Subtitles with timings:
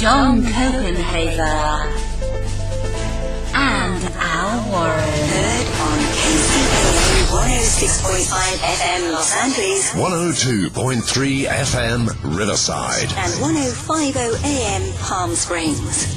[0.00, 1.92] John Copenhaver,
[3.52, 4.98] and Al Warren.
[5.28, 8.32] Heard on KCAA 106.5
[8.64, 13.12] FM Los Angeles 102.3 FM Riverside.
[13.12, 16.16] and 105.0 AM Palm Springs.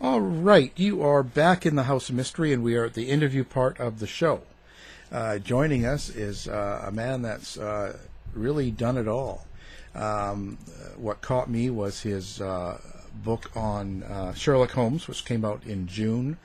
[0.00, 3.08] All right, you are back in the House of Mystery, and we are at the
[3.10, 4.42] interview part of the show.
[5.10, 7.98] Uh, joining us is uh, a man that's uh,
[8.34, 9.48] really done it all.
[9.94, 10.58] Um,
[10.96, 12.78] what caught me was his uh,
[13.14, 16.38] book on uh, Sherlock Holmes, which came out in June,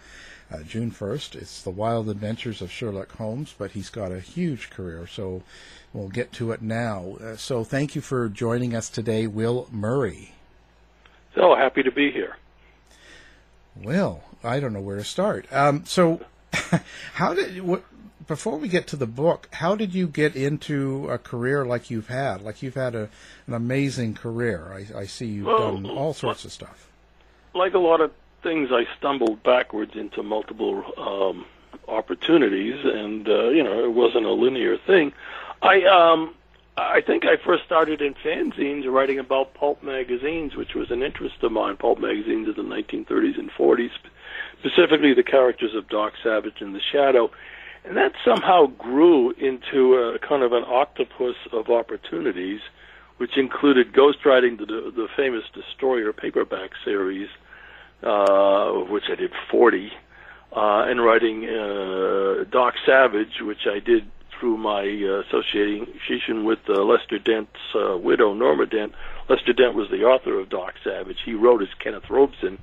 [0.51, 1.35] uh, June 1st.
[1.35, 5.43] It's The Wild Adventures of Sherlock Holmes, but he's got a huge career, so
[5.93, 7.17] we'll get to it now.
[7.21, 10.33] Uh, so thank you for joining us today, Will Murray.
[11.35, 12.37] So happy to be here.
[13.81, 15.45] Well, I don't know where to start.
[15.51, 16.21] Um, so,
[17.13, 17.83] how did what,
[18.27, 19.47] before we get to the book?
[19.53, 22.41] How did you get into a career like you've had?
[22.41, 23.09] Like you've had a,
[23.47, 24.71] an amazing career.
[24.71, 26.89] I, I see you've Well, done all sorts of stuff.
[27.53, 28.11] Like a lot of
[28.43, 31.45] things, I stumbled backwards into multiple um,
[31.87, 35.13] opportunities, and uh, you know, it wasn't a linear thing.
[35.61, 36.35] I um,
[36.77, 41.41] I think I first started in fanzines, writing about pulp magazines, which was an interest
[41.41, 41.77] of mine.
[41.77, 43.89] Pulp magazines of the 1930s and 40s,
[44.59, 47.31] specifically the characters of Doc Savage and the Shadow.
[47.87, 52.59] And that somehow grew into a kind of an octopus of opportunities,
[53.15, 57.29] which included ghostwriting the, the famous Destroyer paperback series,
[58.03, 59.89] uh, of which I did 40,
[60.53, 66.83] uh, and writing uh, Doc Savage, which I did through my uh, association with uh,
[66.83, 68.91] Lester Dent's uh, widow, Norma Dent.
[69.29, 71.19] Lester Dent was the author of Doc Savage.
[71.23, 72.59] He wrote as Kenneth Robeson.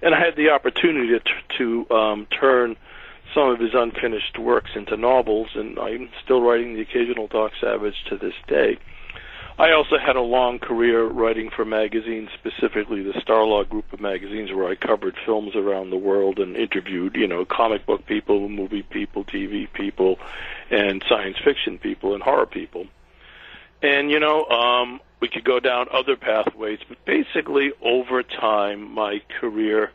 [0.00, 2.76] And I had the opportunity to, to um, turn
[3.34, 8.04] some of his unfinished works into novels, and I'm still writing the occasional Doc Savage
[8.08, 8.78] to this day.
[9.58, 14.52] I also had a long career writing for magazines, specifically the Starlog group of magazines,
[14.52, 18.82] where I covered films around the world and interviewed, you know, comic book people, movie
[18.82, 20.18] people, TV people,
[20.70, 22.86] and science fiction people and horror people.
[23.82, 29.22] And you know, um, we could go down other pathways, but basically, over time, my
[29.40, 29.90] career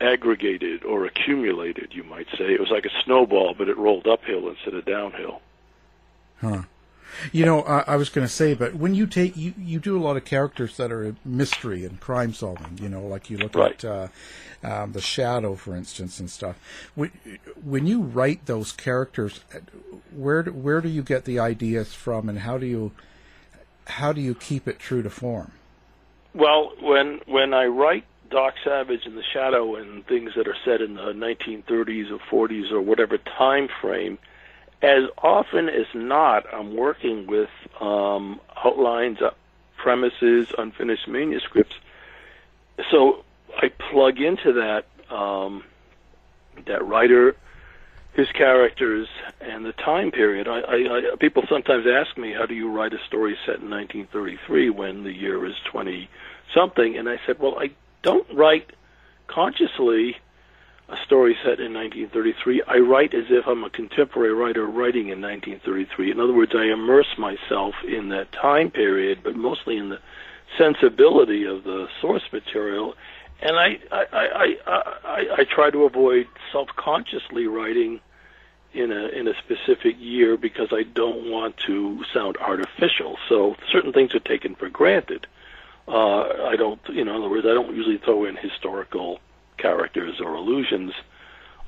[0.00, 2.52] aggregated or accumulated, you might say.
[2.54, 5.40] It was like a snowball, but it rolled uphill instead of downhill.
[6.40, 6.62] Huh.
[7.32, 9.98] You know, I, I was going to say, but when you take you, you do
[9.98, 12.78] a lot of characters that are mystery and crime solving.
[12.80, 13.82] You know, like you look Right.
[13.82, 14.08] at uh,
[14.62, 16.56] um, the Shadow, for instance, and stuff.
[16.94, 17.10] When,
[17.64, 19.40] when you write those characters,
[20.14, 22.92] where do, where do you get the ideas from, and how do you
[23.86, 25.52] how do you keep it true to form?
[26.34, 30.80] Well, when when I write Doc Savage and the Shadow and things that are set
[30.80, 34.18] in the 1930s or 40s or whatever time frame,
[34.82, 39.30] as often as not, I'm working with um, outlines, uh,
[39.76, 41.74] premises, unfinished manuscripts.
[42.90, 43.24] So
[43.56, 45.64] I plug into that um,
[46.66, 47.34] that writer
[48.18, 49.06] his characters
[49.40, 50.48] and the time period.
[50.48, 53.70] I, I, I people sometimes ask me, how do you write a story set in
[53.70, 56.10] 1933 when the year is 20
[56.52, 56.98] something?
[56.98, 57.70] And I said, well, I
[58.02, 58.70] don't write
[59.26, 60.16] consciously
[60.88, 62.62] a story set in 1933.
[62.66, 66.10] I write as if I'm a contemporary writer writing in 1933.
[66.12, 69.98] In other words, I immerse myself in that time period, but mostly in the
[70.56, 72.94] sensibility of the source material.
[73.40, 78.00] And I I, I, I, I try to avoid self-consciously writing
[78.72, 83.18] in a in a specific year because I don't want to sound artificial.
[83.28, 85.26] So certain things are taken for granted.
[85.88, 89.20] Uh, I don't, you know, in other words, I don't usually throw in historical
[89.56, 90.92] characters or illusions.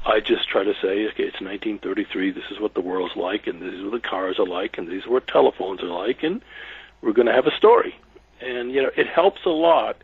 [0.05, 2.31] I just try to say, okay, it's 1933.
[2.31, 4.89] This is what the world's like, and these are what the cars are like, and
[4.89, 6.43] these are what telephones are like, and
[7.01, 7.95] we're going to have a story.
[8.41, 9.97] And you know, it helps a lot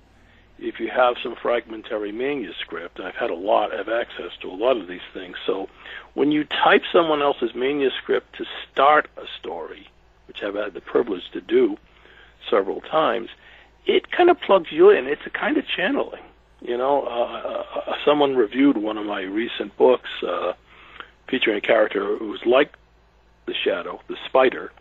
[0.58, 3.00] if you have some fragmentary manuscript.
[3.00, 5.36] I've had a lot, of access to a lot of these things.
[5.44, 5.68] So
[6.14, 9.88] when you type someone else's manuscript to start a story,
[10.28, 11.76] which I've had the privilege to do
[12.48, 13.28] several times,
[13.86, 15.06] it kind of plugs you in.
[15.06, 16.22] It's a kind of channeling.
[16.60, 20.54] You know, uh, uh, someone reviewed one of my recent books uh,
[21.28, 22.72] featuring a character who was like
[23.46, 24.72] the Shadow, the Spider,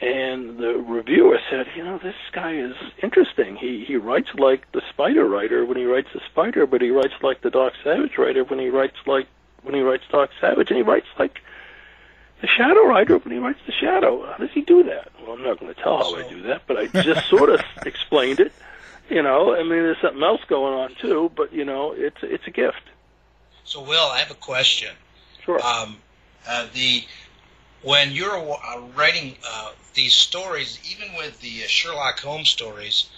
[0.00, 3.56] and the reviewer said, you know, this guy is interesting.
[3.56, 7.14] He he writes like the Spider writer when he writes the Spider, but he writes
[7.22, 9.26] like the Doc Savage writer when he writes like
[9.62, 11.40] when he writes Doc Savage, and he writes like
[12.40, 14.24] the Shadow writer when he writes the Shadow.
[14.26, 15.10] How does he do that?
[15.20, 17.60] Well, I'm not going to tell how I do that, but I just sort of
[17.86, 18.52] explained it.
[19.10, 22.46] You know, I mean, there's something else going on too, but you know, it's it's
[22.46, 22.82] a gift.
[23.64, 24.94] So, Will, I have a question.
[25.44, 25.60] Sure.
[25.64, 25.96] Um,
[26.46, 27.04] uh, the
[27.82, 33.08] when you're uh, writing uh, these stories, even with the Sherlock Holmes stories,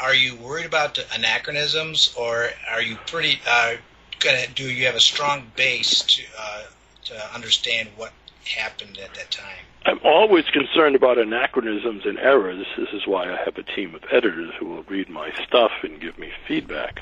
[0.00, 3.76] are you worried about the anachronisms, or are you pretty uh,
[4.20, 6.62] gonna do you have a strong base to uh,
[7.06, 8.12] to understand what
[8.44, 9.64] happened at that time?
[9.86, 12.66] I'm always concerned about anachronisms and errors.
[12.76, 16.00] This is why I have a team of editors who will read my stuff and
[16.00, 17.00] give me feedback.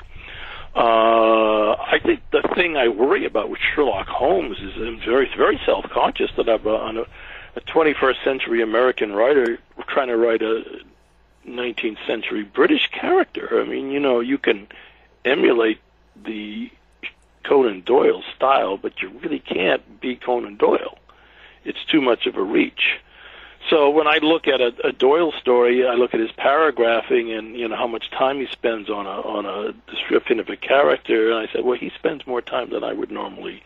[0.75, 5.59] Uh, I think the thing I worry about with Sherlock Holmes is I'm very, very
[5.65, 7.05] self-conscious that I'm a,
[7.55, 9.57] a 21st century American writer
[9.87, 10.63] trying to write a
[11.47, 13.59] 19th century British character.
[13.59, 14.67] I mean, you know, you can
[15.25, 15.79] emulate
[16.15, 16.69] the
[17.43, 20.97] Conan Doyle style, but you really can't be Conan Doyle.
[21.67, 22.99] It's too much of a reach.
[23.69, 27.57] So when I look at a, a Doyle story, I look at his paragraphing and
[27.57, 31.31] you know how much time he spends on a on a description of a character,
[31.31, 33.61] and I said, well, he spends more time than I would normally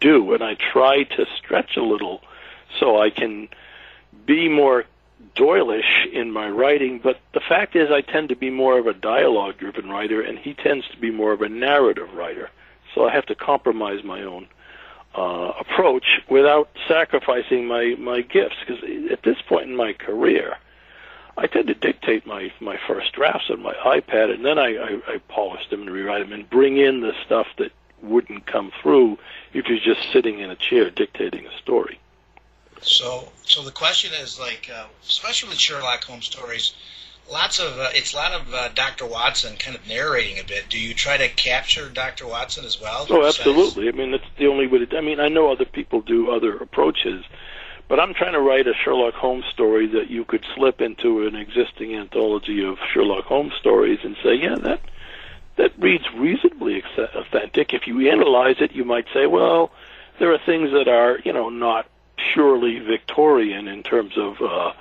[0.00, 2.20] do, and I try to stretch a little
[2.78, 3.48] so I can
[4.26, 4.84] be more
[5.36, 6.98] Doyleish in my writing.
[6.98, 10.54] But the fact is, I tend to be more of a dialogue-driven writer, and he
[10.54, 12.50] tends to be more of a narrative writer.
[12.94, 14.48] So I have to compromise my own
[15.14, 18.56] uh, approach without sacrificing my my gifts.
[18.66, 20.56] Because at this point in my career,
[21.36, 25.14] I tend to dictate my my first drafts on my iPad, and then I, I,
[25.14, 27.72] I polish them and rewrite them and bring in the stuff that
[28.02, 29.18] wouldn't come through
[29.52, 31.98] if you're just sitting in a chair dictating a story.
[32.80, 36.74] So, so the question is like, uh, especially with Sherlock Holmes stories,
[37.30, 39.06] lots of uh, it's a lot of uh, Dr.
[39.06, 40.68] Watson kind of narrating a bit.
[40.68, 42.26] Do you try to capture Dr.
[42.26, 43.06] Watson as well?
[43.10, 43.88] Oh, absolutely.
[43.88, 44.84] I mean, that's the only way.
[44.84, 47.24] To, I mean, I know other people do other approaches,
[47.88, 51.36] but I'm trying to write a Sherlock Holmes story that you could slip into an
[51.36, 54.80] existing anthology of Sherlock Holmes stories and say, yeah, that
[55.56, 57.72] that reads reasonably authentic.
[57.72, 59.70] If you analyze it, you might say, well,
[60.18, 61.86] there are things that are, you know, not
[62.32, 64.72] purely Victorian in terms of uh,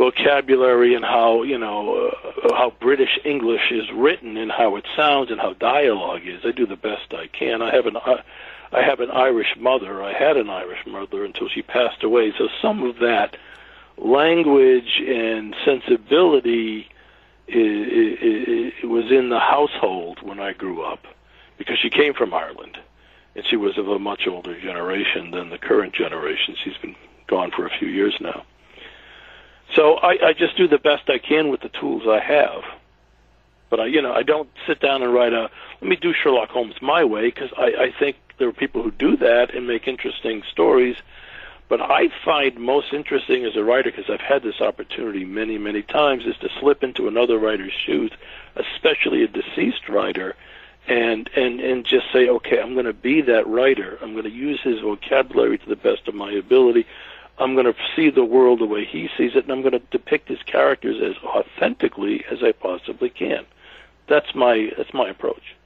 [0.00, 5.30] vocabulary and how you know uh, how British English is written and how it sounds
[5.30, 6.40] and how dialogue is.
[6.42, 7.60] I do the best I can.
[7.60, 8.22] I have an uh,
[8.72, 10.02] I have an Irish mother.
[10.02, 12.32] I had an Irish mother until she passed away.
[12.38, 13.36] So some of that
[13.98, 16.88] language and sensibility
[17.46, 21.00] is, is, was in the household when I grew up
[21.58, 22.78] because she came from Ireland
[23.34, 26.56] and she was of a much older generation than the current generation.
[26.64, 28.44] She's been gone for a few years now.
[29.74, 32.62] So I, I just do the best I can with the tools I have.
[33.68, 35.50] But I, you know, I don't sit down and write a.
[35.80, 38.90] Let me do Sherlock Holmes my way because I, I think there are people who
[38.90, 40.96] do that and make interesting stories.
[41.68, 45.82] But I find most interesting as a writer because I've had this opportunity many, many
[45.82, 48.10] times is to slip into another writer's shoes,
[48.56, 50.34] especially a deceased writer,
[50.88, 53.98] and and and just say, okay, I'm going to be that writer.
[54.02, 56.86] I'm going to use his vocabulary to the best of my ability.
[57.40, 59.82] I'm going to see the world the way he sees it, and I'm going to
[59.90, 63.46] depict his characters as authentically as I possibly can.
[64.08, 65.56] That's my that's my approach.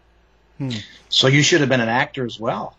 [0.59, 0.71] Hmm.
[1.09, 2.77] So you should have been an actor as well.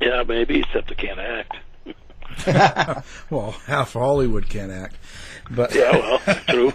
[0.00, 1.56] Yeah, maybe, except I can't act.
[3.30, 4.96] well, half Hollywood can't act.
[5.50, 6.72] But yeah, well, true.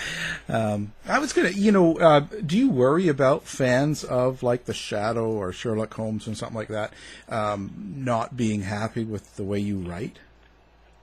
[0.48, 4.74] um, I was gonna, you know, uh, do you worry about fans of like The
[4.74, 6.92] Shadow or Sherlock Holmes and something like that
[7.28, 10.18] um, not being happy with the way you write?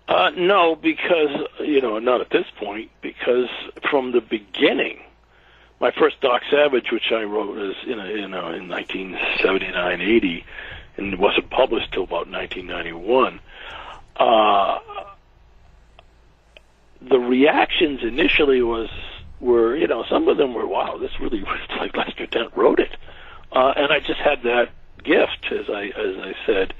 [0.07, 2.91] Uh, no, because you know, not at this point.
[3.01, 3.49] Because
[3.89, 4.99] from the beginning,
[5.79, 10.45] my first Doc Savage, which I wrote is in a, in, a, in 1979, 80,
[10.97, 13.39] and wasn't published till about 1991.
[14.15, 14.79] Uh,
[17.01, 18.89] the reactions initially was
[19.39, 22.79] were you know some of them were wow this really was like Lester Dent wrote
[22.79, 22.95] it,
[23.51, 24.69] uh, and I just had that
[25.03, 26.73] gift as I as I said.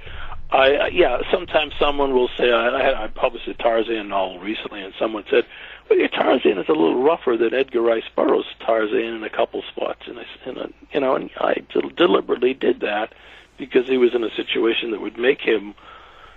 [0.53, 4.93] I yeah sometimes someone will say I I, I published a Tarzan novel recently and
[4.99, 5.45] someone said
[5.89, 9.63] well your Tarzan is a little rougher than Edgar Rice Burroughs Tarzan in a couple
[9.63, 11.55] spots and I and uh, you know and I
[11.97, 13.13] deliberately did that
[13.57, 15.73] because he was in a situation that would make him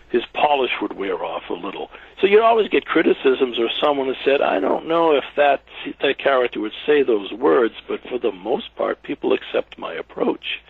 [0.09, 1.91] his polish would wear off a little.
[2.21, 5.63] So you'd always get criticisms or someone who said, I don't know if that
[6.01, 10.61] that character would say those words, but for the most part, people accept my approach.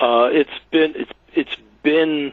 [0.00, 2.32] Uh, it's been it's it's been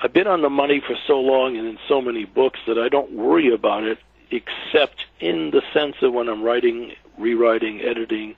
[0.00, 2.88] I've been on the money for so long and in so many books that I
[2.88, 3.98] don't worry about it,
[4.30, 8.36] except in the sense of when I'm writing, rewriting, editing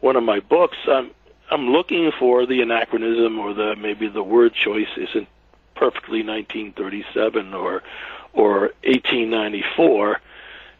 [0.00, 0.76] one of my books.
[0.86, 1.10] I'm
[1.50, 5.28] I'm looking for the anachronism or the maybe the word choice isn't
[5.74, 7.82] perfectly 1937 or
[8.32, 10.20] or 1894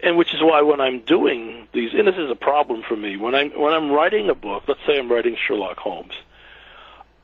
[0.02, 3.16] and which is why when I'm doing these and this is a problem for me
[3.16, 6.14] when I'm when I'm writing a book let's say I'm writing Sherlock Holmes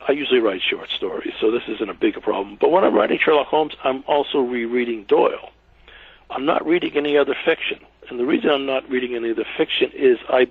[0.08, 3.18] I usually write short stories so this isn't a big problem but when I'm writing
[3.22, 5.50] Sherlock Holmes I'm also rereading Doyle
[6.30, 9.90] I'm not reading any other fiction and the reason I'm not reading any other fiction
[9.94, 10.48] is I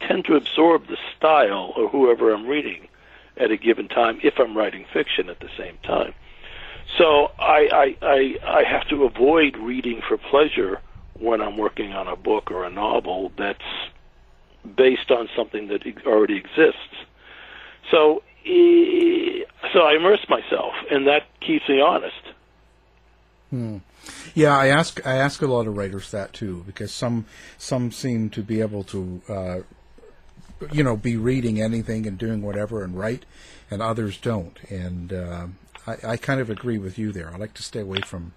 [0.00, 2.88] tend to absorb the style of whoever I'm reading
[3.36, 6.14] at a given time if I'm writing fiction at the same time.
[6.98, 10.80] So I, I, I, I have to avoid reading for pleasure
[11.18, 13.60] when I'm working on a book or a novel that's
[14.76, 17.06] based on something that already exists.
[17.90, 22.14] So, so I immerse myself, and that keeps me honest.
[23.50, 23.78] Hmm.
[24.34, 28.28] Yeah, I ask I ask a lot of writers that too because some some seem
[28.30, 29.58] to be able to uh,
[30.72, 33.24] you know, be reading anything and doing whatever and write,
[33.70, 34.58] and others don't.
[34.70, 35.46] And uh,
[35.86, 37.32] I, I kind of agree with you there.
[37.32, 38.32] I like to stay away from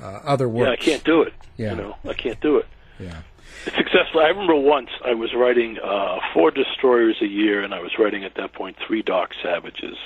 [0.00, 0.66] uh, other works.
[0.66, 1.32] Yeah, I can't do it.
[1.56, 1.70] Yeah.
[1.70, 2.66] You know, I can't do it.
[2.98, 3.22] Yeah.
[3.64, 4.20] Successful.
[4.20, 8.24] I remember once I was writing uh, four destroyers a year, and I was writing
[8.24, 9.96] at that point three Doc Savages.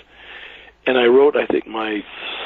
[0.86, 2.02] And I wrote, I think, my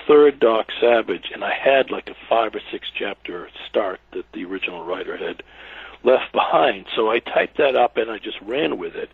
[0.08, 4.44] third Doc Savage, and I had like a five or six chapter start that the
[4.44, 5.42] original writer had
[6.02, 6.86] left behind.
[6.96, 9.10] So I typed that up and I just ran with it.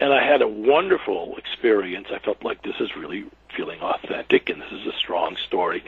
[0.00, 2.08] And I had a wonderful experience.
[2.10, 3.24] I felt like this is really
[3.54, 5.84] feeling authentic and this is a strong story.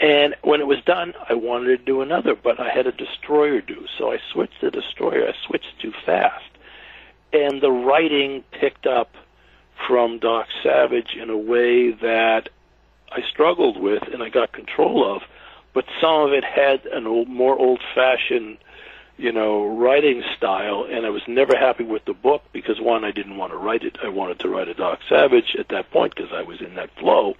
[0.00, 3.60] And when it was done, I wanted to do another, but I had a destroyer
[3.60, 3.86] do.
[3.98, 5.26] So I switched to destroyer.
[5.26, 6.44] I switched too fast.
[7.32, 9.14] And the writing picked up
[9.86, 12.48] from Doc Savage in a way that
[13.10, 15.22] I struggled with and I got control of,
[15.72, 18.58] but some of it had an old, more old-fashioned
[19.18, 23.10] you know, writing style, and I was never happy with the book because one, I
[23.10, 23.98] didn't want to write it.
[24.02, 26.90] I wanted to write a Doc Savage at that point because I was in that
[26.96, 27.36] flow.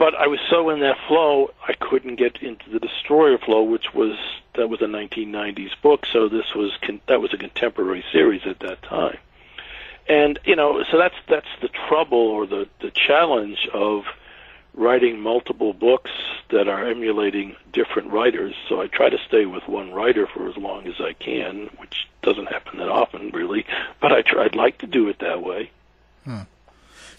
[0.00, 3.92] But I was so in that flow, I couldn't get into the Destroyer flow, which
[3.92, 4.16] was
[4.54, 6.06] that was a 1990s book.
[6.10, 9.18] So this was con- that was a contemporary series at that time,
[10.08, 14.04] and you know, so that's that's the trouble or the the challenge of
[14.72, 16.12] writing multiple books
[16.50, 18.54] that are emulating different writers.
[18.70, 22.08] So I try to stay with one writer for as long as I can, which
[22.22, 23.66] doesn't happen that often, really.
[24.00, 25.70] But I try, I'd like to do it that way.
[26.26, 26.44] Huh.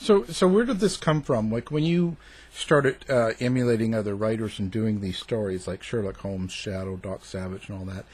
[0.02, 1.52] So, so where did this come from?
[1.52, 2.18] Like when you
[2.52, 7.70] started uh, emulating other writers and doing these stories, like Sherlock Holmes, Shadow, Doc Savage,
[7.70, 8.06] and all that,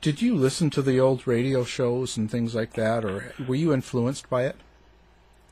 [0.00, 3.72] did you listen to the old radio shows and things like that, or were you
[3.72, 4.54] influenced by it?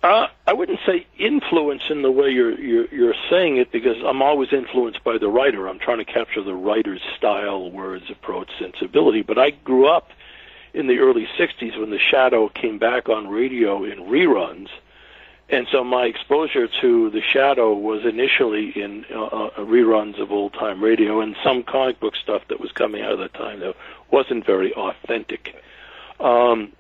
[0.04, 4.22] Uh, I wouldn't say influence in the way you're, you're you're saying it because I'm
[4.22, 5.68] always influenced by the writer.
[5.68, 9.22] I'm trying to capture the writer's style, words, approach, sensibility.
[9.22, 10.10] But I grew up
[10.72, 14.68] in the early '60s when The Shadow came back on radio in reruns,
[15.50, 20.54] and so my exposure to The Shadow was initially in uh, uh, reruns of old
[20.54, 23.74] time radio and some comic book stuff that was coming out of that time that
[24.10, 25.56] wasn't very authentic.
[26.20, 26.72] Um,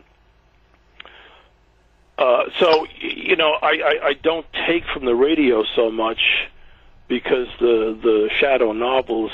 [2.16, 6.48] uh, so you know, I, I, I don't take from the radio so much
[7.08, 9.32] because the the shadow novels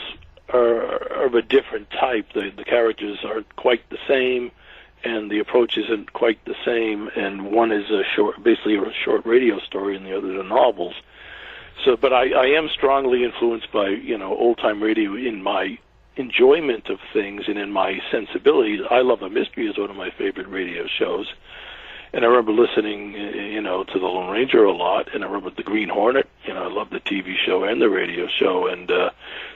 [0.49, 2.33] are, are of a different type.
[2.33, 4.51] The the characters aren't quite the same,
[5.07, 7.09] and the approach isn't quite the same.
[7.17, 10.95] And one is a short, basically a short radio story, and the other are novels.
[11.85, 15.79] So, but I, I am strongly influenced by you know old time radio in my
[16.17, 18.81] enjoyment of things and in my sensibilities.
[18.91, 21.33] I love a mystery is one of my favorite radio shows.
[22.13, 25.27] And I remember listening, uh, you know, to the Lone Ranger a lot, and I
[25.27, 26.27] remember the Green Hornet.
[26.47, 29.11] You know, I loved the TV show and the radio show, and uh,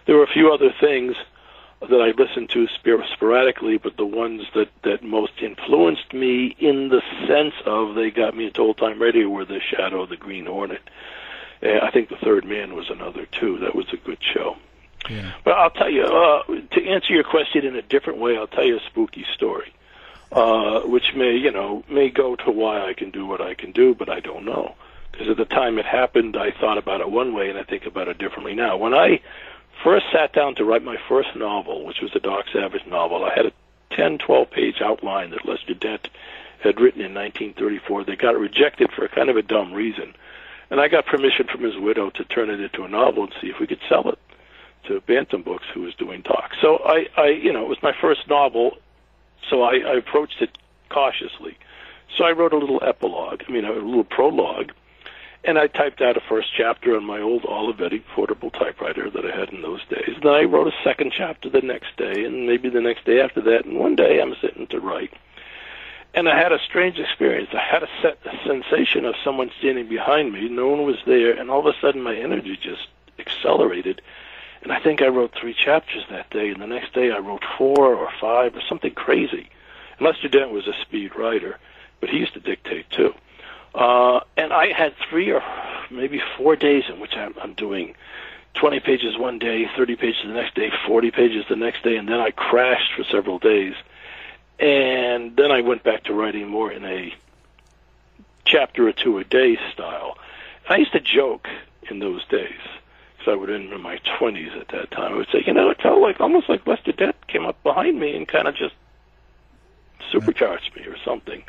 [0.07, 1.17] there were a few other things
[1.81, 6.89] that I listened to spor- sporadically, but the ones that that most influenced me in
[6.89, 10.47] the sense of they got me into old time radio were the Shadow, the Green
[10.47, 10.83] Hornet.
[11.63, 13.59] And I think the Third Man was another too.
[13.59, 14.57] That was a good show.
[15.09, 15.33] Yeah.
[15.45, 18.37] But I'll tell you uh, to answer your question in a different way.
[18.37, 19.73] I'll tell you a spooky story,
[20.33, 23.73] uh, which may you know may go to why I can do what I can
[23.73, 24.75] do, but I don't know
[25.11, 27.87] because at the time it happened, I thought about it one way, and I think
[27.87, 28.77] about it differently now.
[28.77, 29.21] When I
[29.83, 33.35] first sat down to write my first novel, which was a Doc Savage novel, I
[33.35, 33.53] had a
[33.93, 36.09] 10, 12 page outline that Lester Dent
[36.63, 40.15] had written in 1934 They got rejected for kind of a dumb reason.
[40.71, 43.49] And I got permission from his widow to turn it into a novel and see
[43.49, 44.19] if we could sell it
[44.87, 46.53] to Bantam Books, who was doing Doc.
[46.61, 48.79] So I, I, you know, it was my first novel,
[49.49, 50.57] so I, I approached it
[50.89, 51.57] cautiously.
[52.17, 54.73] So I wrote a little epilogue, I mean, a little prologue,
[55.45, 59.35] and I typed out a first chapter on my old Olivetti portable typewriter that I
[59.35, 60.17] had in those days.
[60.23, 63.41] Then I wrote a second chapter the next day, and maybe the next day after
[63.43, 63.65] that.
[63.65, 65.13] And one day I'm sitting to write,
[66.13, 67.51] and I had a strange experience.
[67.55, 70.49] I had a, set, a sensation of someone standing behind me.
[70.49, 74.03] No one was there, and all of a sudden my energy just accelerated.
[74.63, 77.45] And I think I wrote three chapters that day, and the next day I wrote
[77.57, 79.49] four or five or something crazy.
[79.99, 81.59] And Lester Dent was a speed writer,
[82.01, 83.15] but he used to dictate too.
[83.75, 85.43] Uh, and I had three or
[85.91, 87.95] maybe four days in which I'm, I'm doing
[88.55, 92.09] 20 pages one day, 30 pages the next day, 40 pages the next day, and
[92.09, 93.75] then I crashed for several days.
[94.59, 97.15] And then I went back to writing more in a
[98.45, 100.19] chapter or two a day style.
[100.69, 101.49] I used to joke
[101.89, 102.61] in those days,
[103.17, 105.13] because I would in my 20s at that time.
[105.13, 107.99] I would say, you know, it felt like almost like Lester Dent came up behind
[107.99, 108.75] me and kind of just
[110.11, 111.43] supercharged me or something.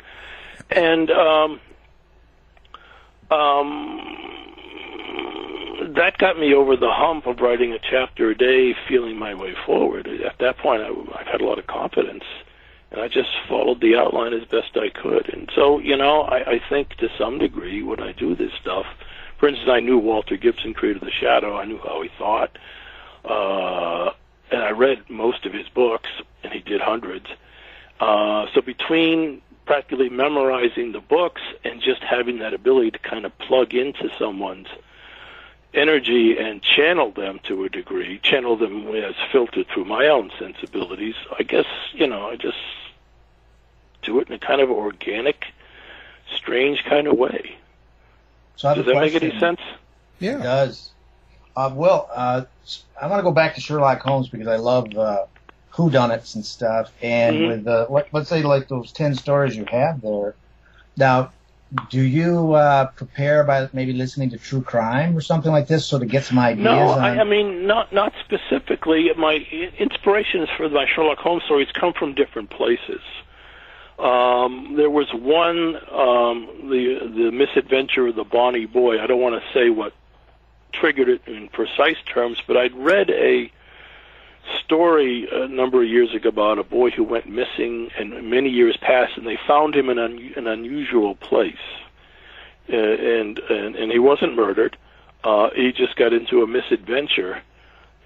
[0.70, 1.60] And um,
[3.32, 4.12] um,
[5.94, 9.54] that got me over the hump of writing a chapter a day, feeling my way
[9.66, 10.06] forward.
[10.06, 12.24] At that point, I, I had a lot of confidence,
[12.90, 15.28] and I just followed the outline as best I could.
[15.32, 18.86] And so, you know, I, I think to some degree when I do this stuff,
[19.38, 21.56] for instance, I knew Walter Gibson created The Shadow.
[21.56, 22.56] I knew how he thought,
[23.24, 24.12] uh,
[24.50, 26.10] and I read most of his books,
[26.44, 27.26] and he did hundreds.
[27.98, 33.36] Uh, so between practically memorizing the books and just having that ability to kind of
[33.38, 34.68] plug into someone's
[35.74, 41.14] energy and channel them to a degree, channel them as filtered through my own sensibilities.
[41.38, 42.58] I guess, you know, I just
[44.02, 45.46] do it in a kind of organic,
[46.34, 47.56] strange kind of way.
[48.56, 49.60] So Does a that make any sense?
[50.18, 50.38] Yeah.
[50.38, 50.90] It does.
[51.56, 52.44] Uh, well, uh,
[53.00, 55.26] I want to go back to Sherlock Holmes because I love uh,
[55.74, 56.92] whodunits and stuff.
[57.02, 57.46] And Mhm.
[57.46, 60.36] with uh, let, let's say like those ten stories you have there.
[60.96, 61.32] Now,
[61.90, 65.98] do you uh, prepare by maybe listening to true crime or something like this, so
[65.98, 66.64] to get some ideas?
[66.64, 69.10] No, on, I, I mean not not specifically.
[69.16, 69.34] My
[69.78, 73.00] inspirations for my Sherlock Holmes stories come from different places.
[73.98, 79.00] Um, there was one, um, the the misadventure of the Bonnie boy.
[79.00, 79.94] I don't want to say what
[80.72, 83.50] triggered it in precise terms, but I'd read a
[84.64, 88.76] story a number of years ago about a boy who went missing, and many years
[88.80, 91.54] passed, and they found him in an, an unusual place,
[92.72, 94.76] uh, and, and and he wasn't murdered.
[95.24, 97.42] Uh, he just got into a misadventure,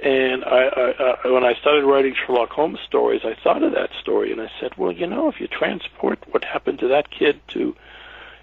[0.03, 3.91] and I, I, I when I started writing Sherlock Holmes stories, I thought of that
[4.01, 7.41] story, and I said, well, you know, if you transport what happened to that kid
[7.49, 7.75] to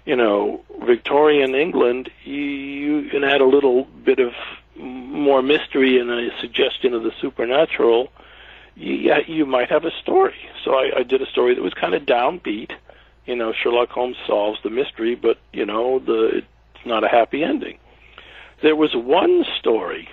[0.04, 4.32] you know, Victorian England, you, you can add a little bit of
[5.14, 8.10] more mystery and a suggestion of the supernatural.
[8.74, 10.34] You, you might have a story.
[10.64, 12.72] So I, I did a story that was kind of downbeat.
[13.24, 16.42] You know, Sherlock Holmes solves the mystery, but you know, the
[16.74, 17.78] it's not a happy ending.
[18.62, 20.08] There was one story.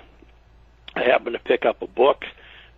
[0.94, 2.24] I happened to pick up a book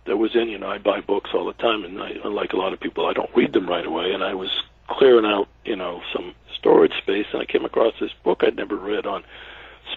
[0.05, 0.49] that was in.
[0.49, 3.05] You know, I buy books all the time, and I, unlike a lot of people,
[3.05, 4.11] I don't read them right away.
[4.11, 4.49] And I was
[4.87, 8.75] clearing out, you know, some storage space, and I came across this book I'd never
[8.75, 9.23] read on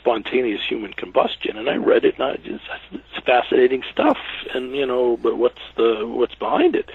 [0.01, 4.19] spontaneous human combustion, and I read it, and I just it's fascinating stuff,
[4.55, 6.91] and you know, but what's the what's behind it?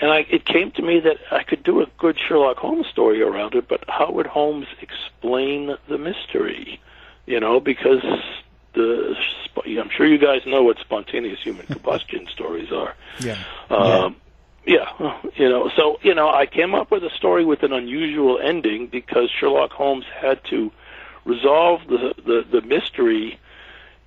[0.00, 3.22] And I, it came to me that I could do a good Sherlock Holmes story
[3.22, 6.80] around it, but how would Holmes explain the mystery?
[7.26, 8.02] You know, because
[8.74, 9.14] the
[9.66, 12.94] I'm sure you guys know what spontaneous human combustion stories are.
[13.20, 13.42] Yeah.
[13.70, 14.16] Um,
[14.66, 18.38] yeah, you know, so you know, I came up with a story with an unusual
[18.42, 20.72] ending because Sherlock Holmes had to
[21.24, 23.38] resolve the the, the mystery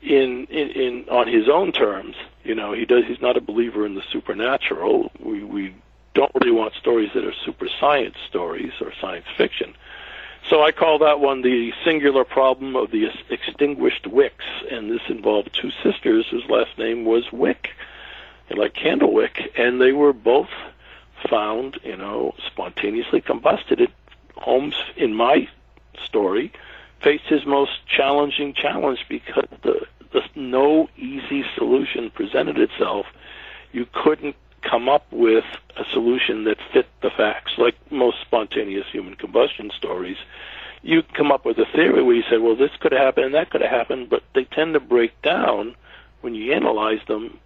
[0.02, 2.16] in, in in on his own terms.
[2.44, 3.06] You know, he does.
[3.06, 5.12] He's not a believer in the supernatural.
[5.20, 5.76] We we
[6.14, 9.76] don't really want stories that are super science stories or science fiction.
[10.50, 15.54] So I call that one the singular problem of the extinguished wicks, and this involved
[15.54, 17.72] two sisters whose last name was Wick,
[18.50, 20.50] like Candlewick, and they were both
[21.30, 23.82] found, you know, spontaneously combusted.
[23.82, 23.92] at
[24.36, 25.50] Holmes, in my
[26.06, 26.54] story,
[27.02, 33.06] faced his most challenging challenge because the, the no easy solution presented itself.
[33.72, 35.44] You couldn't come up with
[35.78, 40.18] a solution that fit the facts, like most spontaneous human combustion stories.
[40.82, 43.36] You come up with a theory where you say, well, this could have happened and
[43.36, 45.76] that could have happened, but they tend to break down
[46.22, 47.40] when you analyze them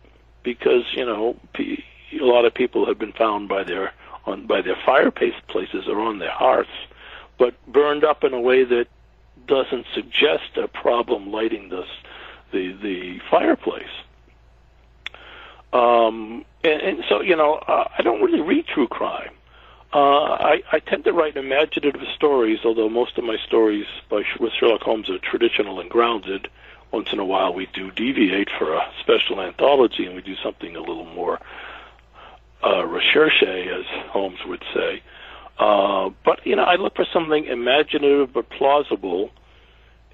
[0.43, 3.93] because, you know, a lot of people have been found by their
[4.25, 6.69] on by their fireplace places or on their hearths,
[7.39, 8.87] but burned up in a way that
[9.47, 11.87] doesn't suggest a problem lighting this
[12.51, 13.83] the the fireplace.
[15.73, 19.31] Um, and, and so, you know, uh, I don't really read true crime.
[19.93, 24.53] Uh, I, I tend to write imaginative stories, although most of my stories by, with
[24.53, 26.47] Sherlock Holmes are traditional and grounded.
[26.91, 30.75] Once in a while, we do deviate for a special anthology, and we do something
[30.75, 31.39] a little more
[32.65, 35.01] uh, recherche, as Holmes would say.
[35.57, 39.31] Uh, but you know, I look for something imaginative but plausible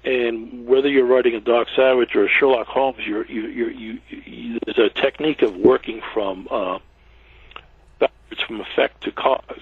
[0.04, 3.98] and whether you're writing a Doc Savage or a Sherlock Holmes, you're, you, you're, you,
[4.08, 6.78] you, there's a technique of working from uh,
[7.98, 9.60] backwards from effect to cause.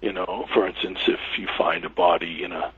[0.00, 2.72] You know, for instance, if you find a body in a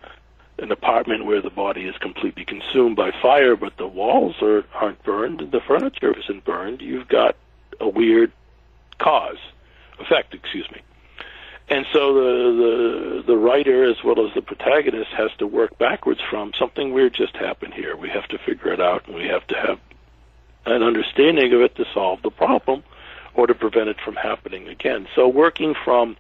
[0.59, 5.03] an apartment where the body is completely consumed by fire, but the walls are aren't
[5.03, 7.35] burned and the furniture isn't burned, you've got
[7.81, 8.31] a weird
[8.99, 9.39] cause
[9.99, 10.35] effect.
[10.35, 10.81] Excuse me.
[11.69, 16.21] And so the, the the writer as well as the protagonist has to work backwards
[16.29, 17.97] from something weird just happened here.
[17.97, 19.81] We have to figure it out, and we have to have
[20.67, 22.83] an understanding of it to solve the problem
[23.35, 25.07] or to prevent it from happening again.
[25.15, 26.17] So working from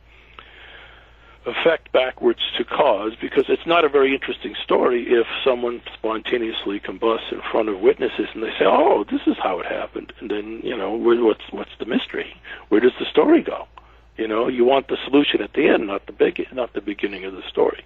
[1.46, 7.30] effect backwards to cause, because it's not a very interesting story if someone spontaneously combusts
[7.30, 10.60] in front of witnesses and they say, "Oh, this is how it happened," and then
[10.64, 12.34] you know, what's what's the mystery?
[12.70, 13.68] Where does the story go?
[14.16, 17.24] You know, you want the solution at the end, not the big, not the beginning
[17.24, 17.84] of the story.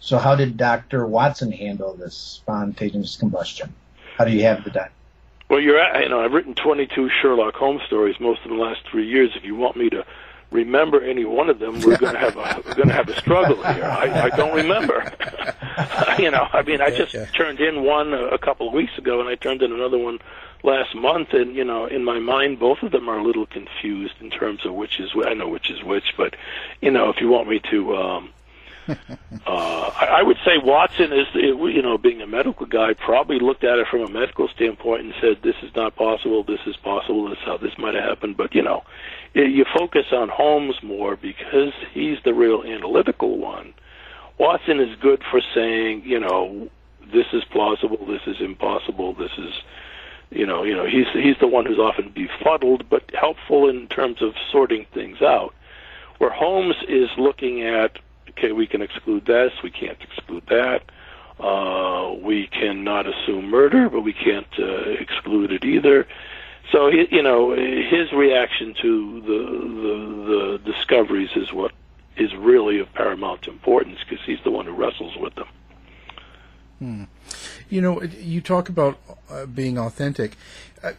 [0.00, 3.72] So, how did Doctor Watson handle this spontaneous combustion?
[4.18, 4.90] How do you have the done?
[5.48, 9.06] Well, you're, you know, I've written 22 Sherlock Holmes stories, most of the last three
[9.06, 9.30] years.
[9.36, 10.04] If you want me to
[10.50, 13.18] remember any one of them, we're going to have a we're going to have a
[13.20, 13.84] struggle here.
[13.84, 15.12] I, I don't remember.
[16.18, 17.26] you know, I mean, I just yeah, yeah.
[17.26, 20.18] turned in one a, a couple of weeks ago, and I turned in another one
[20.62, 24.14] last month, and you know, in my mind, both of them are a little confused
[24.20, 26.36] in terms of which is I know which is which, but
[26.80, 27.96] you know, if you want me to.
[27.96, 28.30] um
[28.88, 28.96] uh,
[29.46, 33.78] I, I would say Watson is, you know, being a medical guy, probably looked at
[33.78, 36.42] it from a medical standpoint and said, "This is not possible.
[36.42, 37.28] This is possible.
[37.28, 38.82] This is how this might have happened." But you know,
[39.34, 43.72] you focus on Holmes more because he's the real analytical one.
[44.38, 46.68] Watson is good for saying, you know,
[47.12, 49.52] this is plausible, this is impossible, this is
[50.32, 54.22] you know, you know, he's he's the one who's often befuddled, but helpful in terms
[54.22, 55.54] of sorting things out.
[56.18, 57.98] Where Holmes is looking at,
[58.30, 60.82] okay, we can exclude this, we can't exclude that.
[61.40, 66.06] Uh, we cannot assume murder, but we can't uh, exclude it either.
[66.70, 69.38] So he, you know, his reaction to the,
[69.82, 71.72] the the discoveries is what
[72.16, 75.48] is really of paramount importance because he's the one who wrestles with them.
[76.82, 77.04] Hmm.
[77.70, 78.98] You know, you talk about
[79.30, 80.32] uh, being authentic.
[80.82, 80.94] Uh,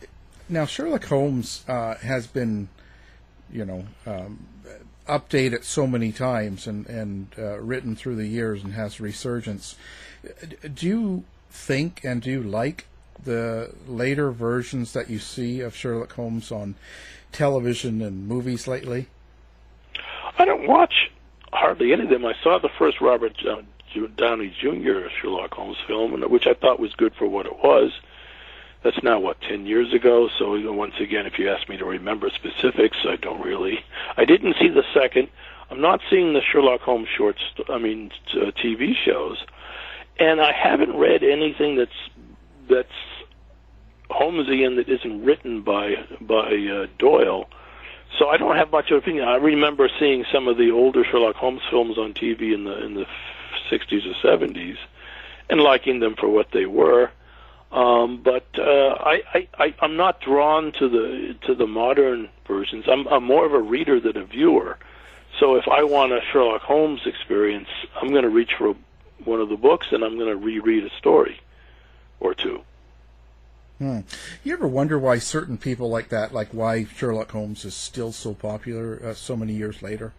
[0.47, 2.69] now, Sherlock Holmes uh, has been,
[3.51, 4.47] you know, um,
[5.09, 9.75] updated so many times and and uh, written through the years and has resurgence.
[10.73, 12.85] Do you think and do you like
[13.21, 16.75] the later versions that you see of Sherlock Holmes on
[17.33, 19.07] television and movies lately?
[20.39, 21.11] I don't watch
[21.51, 22.25] hardly any of them.
[22.25, 23.63] I saw the first Robert uh,
[24.15, 25.07] Downey Jr.
[25.21, 27.91] Sherlock Holmes film, which I thought was good for what it was.
[28.83, 30.29] That's now what ten years ago.
[30.37, 33.79] So once again, if you ask me to remember specifics, I don't really.
[34.17, 35.29] I didn't see the second.
[35.71, 37.39] I'm not seeing the Sherlock Holmes shorts.
[37.69, 39.43] I mean, uh, TV shows,
[40.19, 41.91] and I haven't read anything that's
[42.69, 42.89] that's
[44.09, 47.49] Holmesian that isn't written by by uh, Doyle.
[48.19, 49.27] So I don't have much of an opinion.
[49.27, 52.93] I remember seeing some of the older Sherlock Holmes films on TV in the in
[52.93, 53.05] the
[53.73, 54.77] 60s or 70s,
[55.49, 57.11] and liking them for what they were.
[57.71, 62.85] Um, but uh, I, I, I'm not drawn to the to the modern versions.
[62.87, 64.77] I'm, I'm more of a reader than a viewer.
[65.39, 68.75] So if I want a Sherlock Holmes experience, I'm going to reach for
[69.25, 71.39] one of the books and I'm going to reread a story
[72.19, 72.61] or two.
[73.79, 74.01] Hmm.
[74.43, 78.33] You ever wonder why certain people like that, like why Sherlock Holmes is still so
[78.33, 80.13] popular uh, so many years later?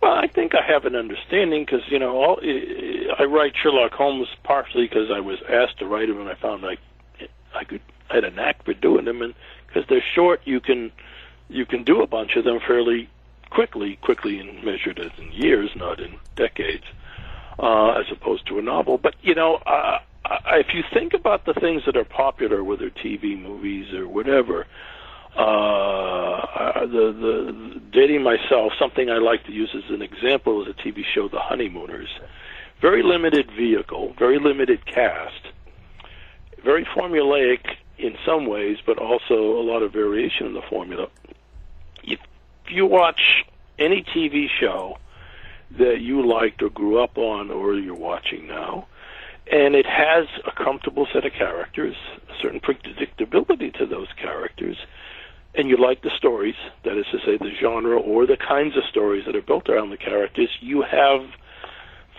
[0.00, 2.40] Well, I think I have an understanding because you know all,
[3.18, 6.64] I write Sherlock Holmes partially because I was asked to write them and I found
[6.64, 6.76] I
[7.54, 7.80] I could
[8.10, 9.34] I had a knack for doing them and
[9.66, 10.92] because they're short you can
[11.48, 13.08] you can do a bunch of them fairly
[13.50, 16.84] quickly quickly and measured as in years not in decades
[17.58, 18.98] uh, as opposed to a novel.
[18.98, 19.56] But you know.
[19.56, 19.98] Uh,
[20.50, 24.66] if you think about the things that are popular, whether TV, movies, or whatever,
[25.38, 30.74] uh, the the dating myself, something I like to use as an example is a
[30.74, 32.08] TV show, The Honeymooners.
[32.80, 35.48] Very limited vehicle, very limited cast,
[36.64, 37.60] very formulaic
[37.98, 41.08] in some ways, but also a lot of variation in the formula.
[42.04, 42.20] If
[42.68, 43.44] you watch
[43.78, 44.98] any TV show
[45.78, 48.86] that you liked or grew up on, or you're watching now,
[49.50, 51.96] and it has a comfortable set of characters,
[52.28, 54.76] a certain predictability to those characters,
[55.54, 58.84] and you like the stories, that is to say, the genre or the kinds of
[58.84, 61.22] stories that are built around the characters, you have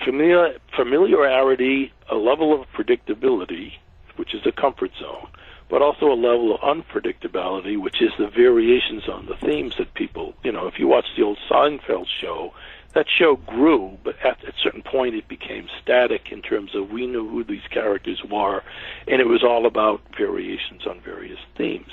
[0.04, 3.74] familiar, familiarity, a level of predictability,
[4.15, 5.28] which is a comfort zone,
[5.70, 10.34] but also a level of unpredictability, which is the variations on the themes that people,
[10.44, 12.54] you know, if you watch the old Seinfeld show,
[12.94, 17.06] that show grew, but at a certain point it became static in terms of we
[17.06, 18.63] knew who these characters were,
[19.08, 21.92] and it was all about variations on various themes.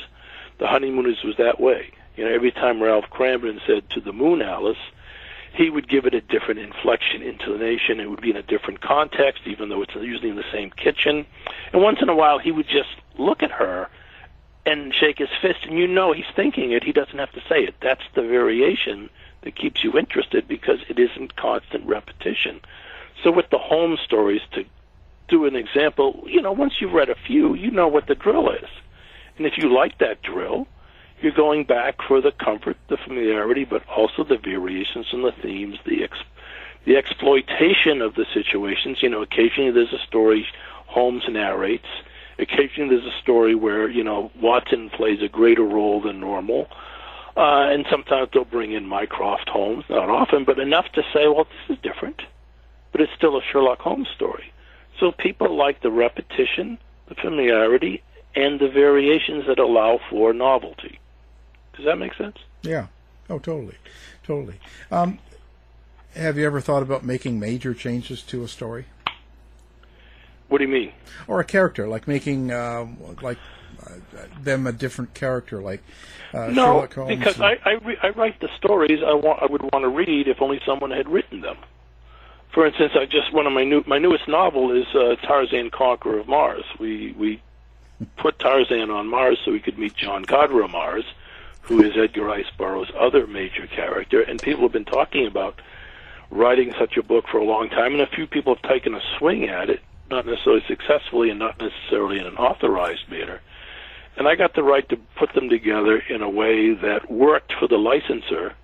[0.59, 1.91] The Honeymooners was that way.
[2.17, 4.79] You know, every time Ralph Kramden said to the moon, Alice,
[5.53, 8.01] he would give it a different inflection, intonation.
[8.01, 11.27] It would be in a different context, even though it's usually in the same kitchen.
[11.73, 13.89] And once in a while, he would just look at her
[14.67, 16.83] and shake his fist, and you know he's thinking it.
[16.83, 17.75] He doesn't have to say it.
[17.81, 19.09] That's the variation
[19.43, 22.61] that keeps you interested because it isn't constant repetition.
[23.23, 24.65] So with the Holmes stories, to
[25.29, 28.51] do an example, you know, once you've read a few, you know what the drill
[28.51, 28.69] is.
[29.37, 30.67] And if you like that drill,
[31.21, 35.79] you're going back for the comfort, the familiarity, but also the variations and the themes,
[35.85, 36.19] the ex-
[36.85, 39.03] the exploitation of the situations.
[39.03, 40.47] You know, occasionally there's a story
[40.87, 41.89] Holmes narrates.
[42.39, 46.69] Occasionally there's a story where you know Watson plays a greater role than normal.
[47.37, 51.45] Uh, and sometimes they'll bring in Mycroft Holmes, not often, but enough to say, well,
[51.45, 52.23] this is different.
[52.93, 54.53] But it's still a Sherlock Holmes story.
[54.99, 58.03] So people like the repetition, the familiarity,
[58.37, 61.01] and the variations that allow for novelty.
[61.75, 62.37] Does that make sense?
[62.63, 62.87] Yeah.
[63.29, 63.77] Oh, totally.
[64.23, 64.61] Totally.
[64.91, 65.19] Um,
[66.15, 68.87] have you ever thought about making major changes to a story?
[70.49, 70.93] What do you mean?
[71.27, 72.87] Or a character, like making uh,
[73.21, 73.39] like
[73.85, 73.91] uh,
[74.41, 75.83] them a different character, like
[76.33, 77.19] uh, no, Sherlock Holmes.
[77.19, 80.29] because I I, re- I write the stories I want I would want to read
[80.29, 81.57] if only someone had written them.
[82.55, 86.21] For instance, I just one of my new my newest novel is uh, Tarzan Conqueror
[86.21, 86.65] of Mars.
[86.79, 87.43] We we
[88.17, 91.05] put Tarzan on Mars so we could meet John of Mars,
[91.63, 95.61] who is Edgar Rice Burroughs' other major character, and people have been talking about
[96.31, 99.01] writing such a book for a long time, and a few people have taken a
[99.19, 99.81] swing at it,
[100.11, 103.41] not necessarily successfully and not necessarily in an authorized manner.
[104.17, 107.69] And I got the right to put them together in a way that worked for
[107.69, 108.55] the licensor,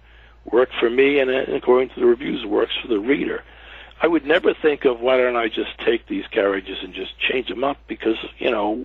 [0.44, 3.42] worked for me, and according to the reviews, works for the reader.
[4.00, 7.48] I would never think of why don't I just take these carriages and just change
[7.48, 8.84] them up because you know,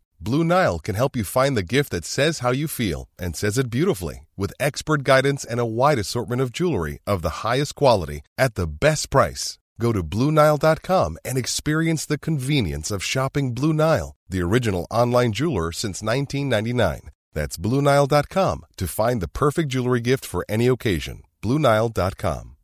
[0.23, 3.57] Blue Nile can help you find the gift that says how you feel and says
[3.57, 8.21] it beautifully with expert guidance and a wide assortment of jewelry of the highest quality
[8.37, 9.57] at the best price.
[9.79, 15.71] Go to BlueNile.com and experience the convenience of shopping Blue Nile, the original online jeweler
[15.71, 17.09] since 1999.
[17.33, 21.23] That's BlueNile.com to find the perfect jewelry gift for any occasion.
[21.41, 22.57] BlueNile.com.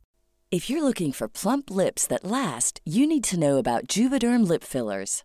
[0.52, 4.62] If you're looking for plump lips that last, you need to know about Juvederm lip
[4.62, 5.24] fillers.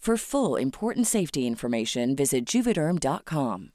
[0.00, 3.72] For full important safety information, visit juvederm.com.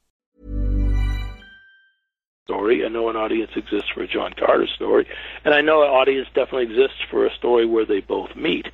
[2.42, 2.84] Story.
[2.84, 5.06] I know an audience exists for a John Carter story,
[5.44, 8.66] and I know an audience definitely exists for a story where they both meet.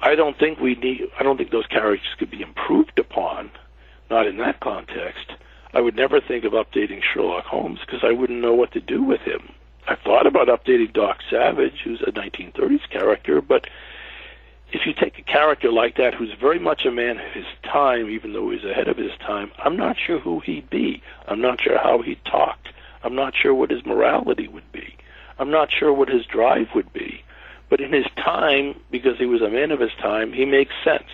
[0.00, 1.08] I don't think we need.
[1.18, 3.50] I don't think those characters could be improved upon,
[4.08, 5.32] not in that context.
[5.74, 9.02] I would never think of updating Sherlock Holmes because I wouldn't know what to do
[9.02, 9.52] with him.
[9.88, 13.66] I thought about updating Doc Savage, who's a 1930s character, but
[14.76, 18.10] if you take a character like that who's very much a man of his time,
[18.10, 21.02] even though he's ahead of his time, I'm not sure who he'd be.
[21.26, 22.58] I'm not sure how he'd talk.
[23.02, 24.94] I'm not sure what his morality would be.
[25.38, 27.24] I'm not sure what his drive would be.
[27.70, 31.08] But in his time, because he was a man of his time, he makes sense.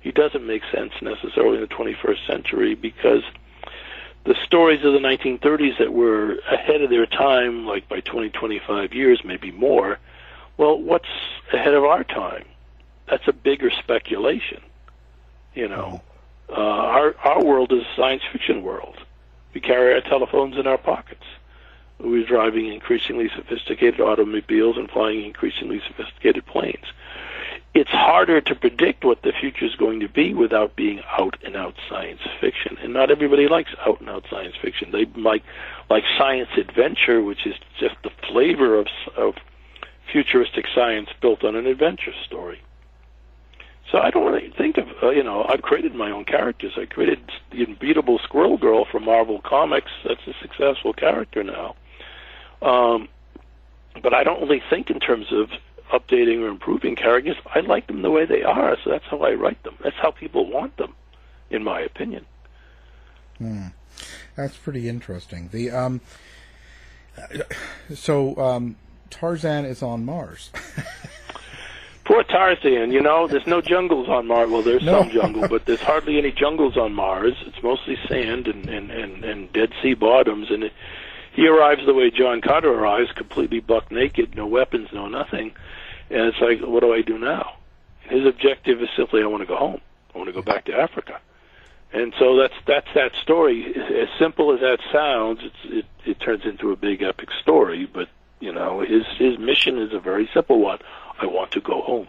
[0.00, 3.22] He doesn't make sense necessarily in the 21st century because
[4.24, 8.92] the stories of the 1930s that were ahead of their time, like by 20, 25
[8.92, 9.98] years, maybe more,
[10.56, 11.08] well, what's
[11.52, 12.44] ahead of our time?
[13.10, 14.60] That's a bigger speculation.
[15.54, 16.02] You know,
[16.50, 18.96] uh, our our world is a science fiction world.
[19.54, 21.24] We carry our telephones in our pockets.
[21.98, 26.84] We're driving increasingly sophisticated automobiles and flying increasingly sophisticated planes.
[27.74, 31.56] It's harder to predict what the future is going to be without being out and
[31.56, 32.78] out science fiction.
[32.82, 34.90] And not everybody likes out and out science fiction.
[34.92, 35.42] They like
[35.90, 39.34] like science adventure, which is just the flavor of of
[40.10, 42.60] futuristic science built on an adventure story.
[43.90, 46.74] So I don't really think of, uh, you know, I've created my own characters.
[46.76, 47.20] I created
[47.50, 49.90] the unbeatable Squirrel Girl from Marvel Comics.
[50.06, 51.74] That's a successful character now.
[52.60, 53.08] Um,
[54.02, 55.50] but I don't really think in terms of
[55.90, 57.36] updating or improving characters.
[57.54, 59.76] I like them the way they are, so that's how I write them.
[59.82, 60.94] That's how people want them,
[61.50, 62.26] in my opinion.
[63.38, 63.68] Hmm.
[64.36, 65.48] That's pretty interesting.
[65.50, 66.00] The um,
[67.94, 68.76] so um,
[69.10, 70.50] Tarzan is on Mars.
[72.08, 74.48] Poor Tarzan, you know, there's no jungles on Mars.
[74.50, 75.00] Well, there's No.
[75.02, 77.34] some jungle, but there's hardly any jungles on Mars.
[77.46, 80.50] It's mostly sand and and and, and Dead Sea bottoms.
[80.50, 80.72] And it,
[81.34, 85.52] he arrives the way John Carter arrives, completely buck naked, no weapons, no nothing.
[86.08, 87.52] And it's like, what do I do now?
[88.08, 89.80] His objective is simply, I want to go home.
[90.14, 91.20] I want to go back to Africa.
[91.92, 93.74] And so that's that's that story.
[93.76, 97.84] As simple as that sounds, it's, it it turns into a big epic story.
[97.84, 98.08] But
[98.40, 100.78] you know, his his mission is a very simple one.
[101.18, 102.08] I want to go home.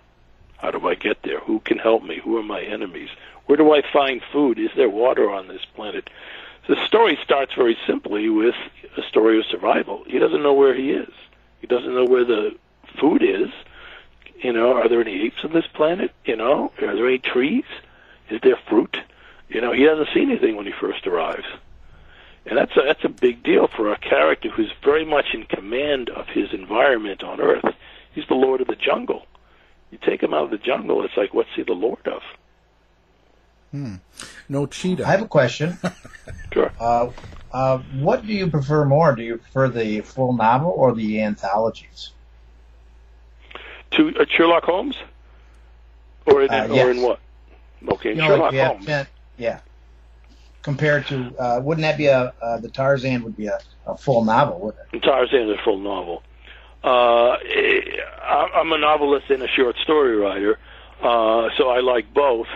[0.58, 1.40] How do I get there?
[1.40, 2.20] Who can help me?
[2.24, 3.10] Who are my enemies?
[3.46, 4.60] Where do I find food?
[4.60, 6.10] Is there water on this planet?
[6.68, 8.56] The story starts very simply with
[8.98, 10.04] a story of survival.
[10.06, 11.12] He doesn't know where he is.
[11.62, 12.56] He doesn't know where the
[13.00, 13.50] food is.
[14.42, 16.12] You know, are there any apes on this planet?
[16.26, 17.66] You know, are there any trees?
[18.30, 18.98] Is there fruit?
[19.50, 21.48] You know, he doesn't see anything when he first arrives.
[22.46, 26.10] And that's a, that's a big deal for a character who's very much in command
[26.10, 27.76] of his environment on Earth.
[28.14, 29.26] He's the lord of the jungle.
[29.92, 32.22] You take him out of the jungle, it's like, what's he the lord of?
[33.72, 33.96] Hmm.
[34.48, 35.06] No cheetah.
[35.08, 35.78] I have a question.
[36.54, 36.72] sure.
[36.80, 37.10] Uh,
[37.52, 39.16] uh, what do you prefer more?
[39.16, 42.12] Do you prefer the full novel or the anthologies?
[43.92, 44.96] To uh, Sherlock Holmes,
[46.26, 47.20] or in, Uh, or in what?
[47.94, 49.08] Okay, in You know, Sherlock like you have Holmes.
[49.38, 49.60] yeah.
[50.62, 54.24] Compared to, uh, wouldn't that be a uh, the Tarzan would be a, a full
[54.26, 55.02] novel, wouldn't it?
[55.04, 56.22] Tarzan is a full novel.
[56.84, 57.36] Uh,
[58.30, 60.58] I'm a novelist and a short story writer,
[61.02, 62.48] uh, so I like both.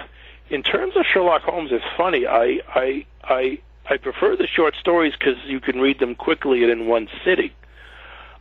[0.50, 2.26] In terms of Sherlock Holmes, it's funny.
[2.26, 3.60] I I I
[3.90, 7.52] I prefer the short stories because you can read them quickly and in one sitting.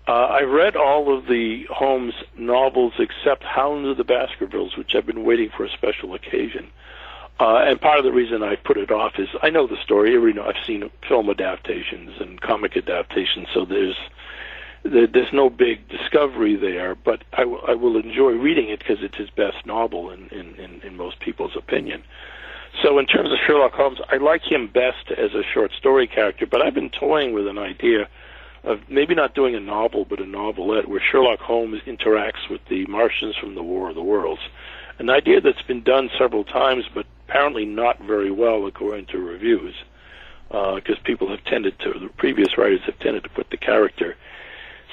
[0.07, 5.07] Uh, I read all of the Holmes novels except Hounds of the Baskervilles, which I've
[5.07, 6.69] been waiting for a special occasion.
[7.39, 10.13] Uh, and part of the reason I put it off is I know the story.
[10.35, 14.11] Know, I've seen film adaptations and comic adaptations, so there's there,
[14.85, 16.95] there's no big discovery there.
[16.95, 20.55] But I, w- I will enjoy reading it because it's his best novel in, in,
[20.57, 22.03] in, in most people's opinion.
[22.83, 26.47] So in terms of Sherlock Holmes, I like him best as a short story character.
[26.47, 28.09] But I've been toying with an idea
[28.65, 32.87] of maybe not doing a novel, but a novelette where Sherlock Holmes interacts with the
[32.87, 34.43] Martians from the War of the Worlds.
[34.99, 39.75] An idea that's been done several times, but apparently not very well according to reviews,
[40.49, 44.17] because uh, people have tended to, the previous writers have tended to put the character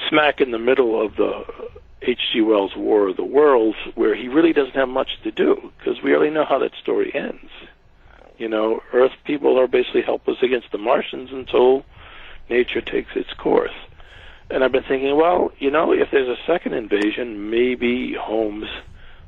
[0.07, 1.45] smack in the middle of the
[2.01, 2.41] H.G.
[2.41, 6.13] Wells' War of the Worlds, where he really doesn't have much to do, because we
[6.13, 7.51] already know how that story ends.
[8.37, 11.83] You know, Earth people are basically helpless against the Martians until
[12.49, 13.73] nature takes its course.
[14.49, 18.69] And I've been thinking, well, you know, if there's a second invasion, maybe Holmes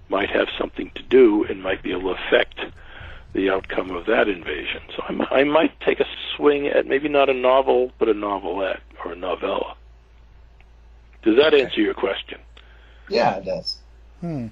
[0.09, 2.59] might have something to do and might be able to affect
[3.33, 4.81] the outcome of that invasion.
[4.95, 6.05] So I, I might take a
[6.35, 9.75] swing at maybe not a novel, but a novelette or a novella.
[11.23, 12.39] Does that answer your question?
[13.09, 13.77] Yeah, it does.
[14.21, 14.47] Hmm.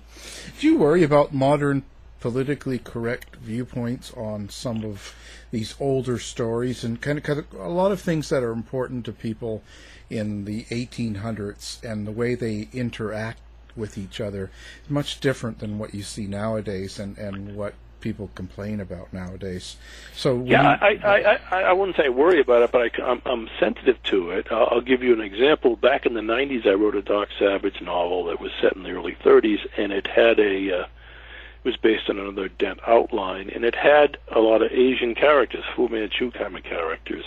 [0.59, 1.83] Do you worry about modern
[2.19, 5.15] politically correct viewpoints on some of
[5.51, 9.05] these older stories and kind of, kind of a lot of things that are important
[9.05, 9.63] to people
[10.09, 13.39] in the 1800s and the way they interact
[13.75, 14.51] with each other
[14.83, 19.77] is much different than what you see nowadays and, and what people complain about nowadays.
[20.15, 23.21] So yeah, you, I, I, I I wouldn't say worry about it, but I, I'm,
[23.25, 24.47] I'm sensitive to it.
[24.51, 25.75] I'll, I'll give you an example.
[25.75, 28.91] Back in the '90s, I wrote a Doc Savage novel that was set in the
[28.91, 33.65] early '30s, and it had a uh, it was based on another Dent outline, and
[33.65, 37.25] it had a lot of Asian characters, Fu Manchu kind of characters.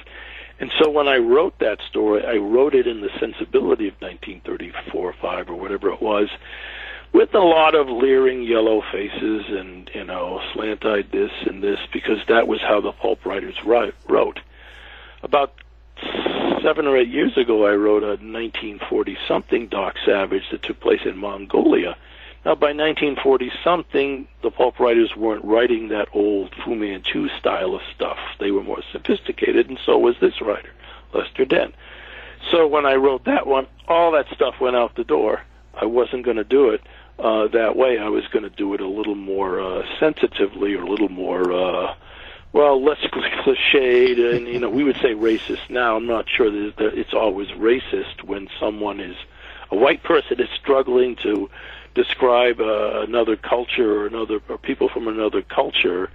[0.59, 4.95] And so when I wrote that story, I wrote it in the sensibility of 1934
[4.95, 6.31] or 5 or whatever it was,
[7.13, 12.19] with a lot of leering yellow faces and, you know, slant-eyed this and this, because
[12.29, 14.41] that was how the pulp writers wrote.
[15.23, 15.55] About
[16.63, 21.19] seven or eight years ago, I wrote a 1940-something Doc Savage that took place in
[21.19, 21.97] Mongolia,
[22.45, 27.83] now, by 1940 something, the pulp writers weren't writing that old Fu Manchu style of
[27.95, 28.19] stuff.
[28.41, 30.71] They were more sophisticated, and so was this writer,
[31.15, 31.73] Lester Dent.
[32.51, 35.43] So when I wrote that one, all that stuff went out the door.
[35.73, 36.83] I wasn't going to do it
[37.19, 37.99] uh, that way.
[37.99, 41.53] I was going to do it a little more uh, sensitively, or a little more,
[41.53, 41.95] uh,
[42.53, 45.71] well, less cliched, and you know, we would say racist.
[45.71, 49.17] Now, I'm not sure that it's always racist when someone is
[49.71, 51.51] a white person is struggling to
[51.95, 56.11] describe uh, another culture or another or people from another culture.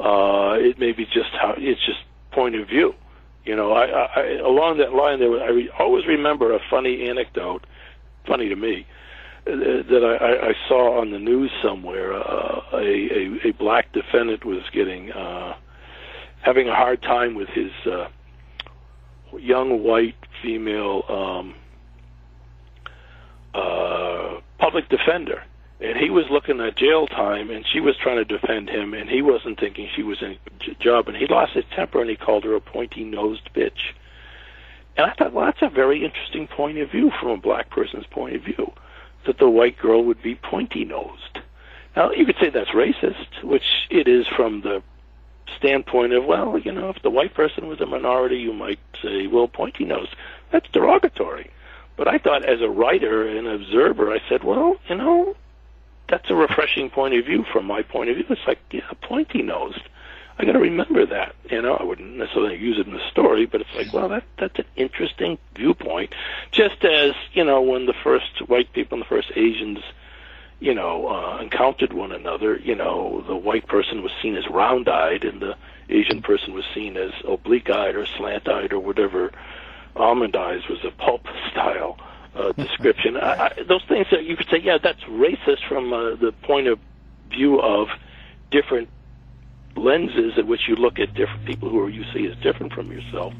[0.00, 2.94] Uh, it may be just how it's just point of view.
[3.44, 7.66] You know, I, I along that line there, I re- always remember a funny anecdote,
[8.26, 8.86] funny to me,
[9.44, 12.14] that I, I saw on the news somewhere.
[12.14, 15.54] Uh, a, a a black defendant was getting uh,
[16.42, 18.08] having a hard time with his uh,
[19.38, 21.54] young white female um,
[23.54, 25.42] uh, public defender,
[25.80, 29.10] and he was looking at jail time, and she was trying to defend him, and
[29.10, 30.38] he wasn't thinking she was in
[30.70, 33.92] a job, and he lost his temper, and he called her a pointy-nosed bitch.
[34.96, 38.06] And I thought, well, that's a very interesting point of view from a black person's
[38.06, 38.72] point of view,
[39.26, 41.38] that the white girl would be pointy-nosed.
[41.96, 44.82] Now, you could say that's racist, which it is from the
[45.56, 49.26] standpoint of, well, you know, if the white person was a minority, you might say,
[49.26, 50.14] well, pointy-nosed.
[50.50, 51.50] That's derogatory.
[51.96, 55.36] But I thought, as a writer and observer, I said, well, you know,
[56.08, 58.26] that's a refreshing point of view from my point of view.
[58.28, 59.82] It's like, yeah, pointy nosed.
[60.42, 61.36] I got to remember that.
[61.48, 64.24] You know, I wouldn't necessarily use it in the story, but it's like, well, that
[64.38, 66.12] that's an interesting viewpoint.
[66.50, 69.78] Just as you know, when the first white people and the first Asians,
[70.58, 75.22] you know, uh, encountered one another, you know, the white person was seen as round-eyed,
[75.22, 75.54] and the
[75.88, 79.30] Asian person was seen as oblique-eyed or slant-eyed or whatever
[79.94, 82.00] almond eyes was a pulp style
[82.34, 83.16] uh, description.
[83.16, 86.66] I, I, those things that you could say, yeah, that's racist from uh, the point
[86.66, 86.80] of
[87.30, 87.86] view of
[88.50, 88.88] different
[89.76, 93.32] lenses at which you look at different people who you see as different from yourself.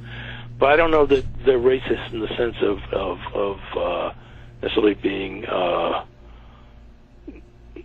[0.58, 4.14] But I don't know that they're racist in the sense of of, of uh,
[4.62, 6.04] necessarily being uh,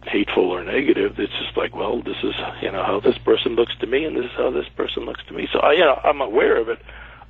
[0.03, 1.19] hateful or negative.
[1.19, 4.15] It's just like, well, this is you know how this person looks to me, and
[4.15, 5.47] this is how this person looks to me.
[5.51, 6.79] So I, you know, I'm aware of it.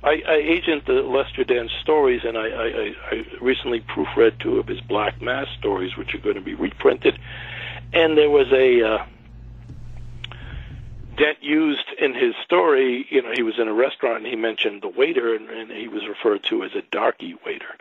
[0.02, 4.68] I, I agent the Lester Dent stories, and I, I, I recently proofread two of
[4.68, 7.18] his Black Mask stories, which are going to be reprinted.
[7.92, 9.06] And there was a uh,
[11.18, 13.06] Dent used in his story.
[13.10, 15.88] You know, he was in a restaurant and he mentioned the waiter, and, and he
[15.88, 17.76] was referred to as a darky waiter.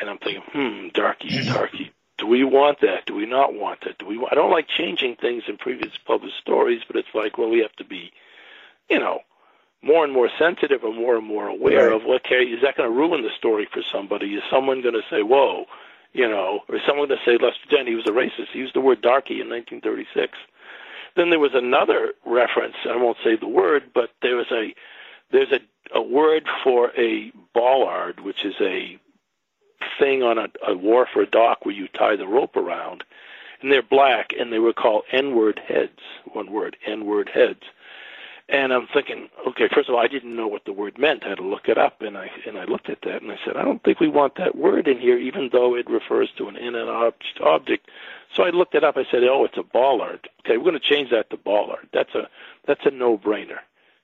[0.00, 3.06] And I'm thinking, hmm, darky, darky, do we want that?
[3.06, 3.98] Do we not want that?
[3.98, 4.24] Do we?
[4.30, 7.74] I don't like changing things in previous published stories, but it's like, well, we have
[7.76, 8.12] to be,
[8.88, 9.20] you know,
[9.82, 12.00] more and more sensitive and more and more aware Right.
[12.00, 14.34] of okay, is that going to ruin the story for somebody?
[14.34, 15.66] Is someone going to say, whoa,
[16.12, 18.48] you know, or is someone going to say Lester Dent he was a racist?
[18.52, 20.36] He used the word darky in 1936.
[21.16, 22.76] Then there was another reference.
[22.88, 24.74] I won't say the word, but there was a
[25.32, 25.60] there's a
[25.94, 28.98] a word for a bollard, which is a
[29.98, 33.04] thing on a, a wharf or a dock where you tie the rope around,
[33.60, 35.98] and they're black, and they were called N-word heads.
[36.32, 37.62] One word, N-word heads.
[38.48, 41.24] And I'm thinking, okay, first of all, I didn't know what the word meant.
[41.24, 43.38] I had to look it up, and I and I looked at that, and I
[43.44, 46.48] said, I don't think we want that word in here, even though it refers to
[46.48, 47.88] an in and object.
[48.36, 48.96] So I looked it up.
[48.96, 50.28] I said, oh, it's a bollard.
[50.40, 51.88] Okay, we're going to change that to bollard.
[51.92, 52.28] That's a
[52.66, 53.58] that's a no-brainer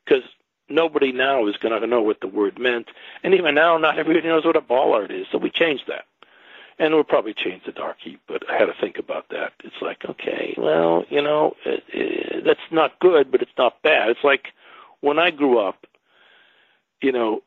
[0.04, 0.22] because
[0.68, 2.88] nobody now is going to know what the word meant,
[3.22, 5.26] and even now, not everybody knows what a bollard is.
[5.30, 6.04] So we changed that,
[6.78, 8.18] and we'll probably change the darky.
[8.26, 9.52] But I had to think about that.
[9.62, 14.10] It's like, okay, well, you know, it, it, that's not good, but it's not bad.
[14.10, 14.48] It's like
[15.00, 15.86] when I grew up,
[17.00, 17.42] you know,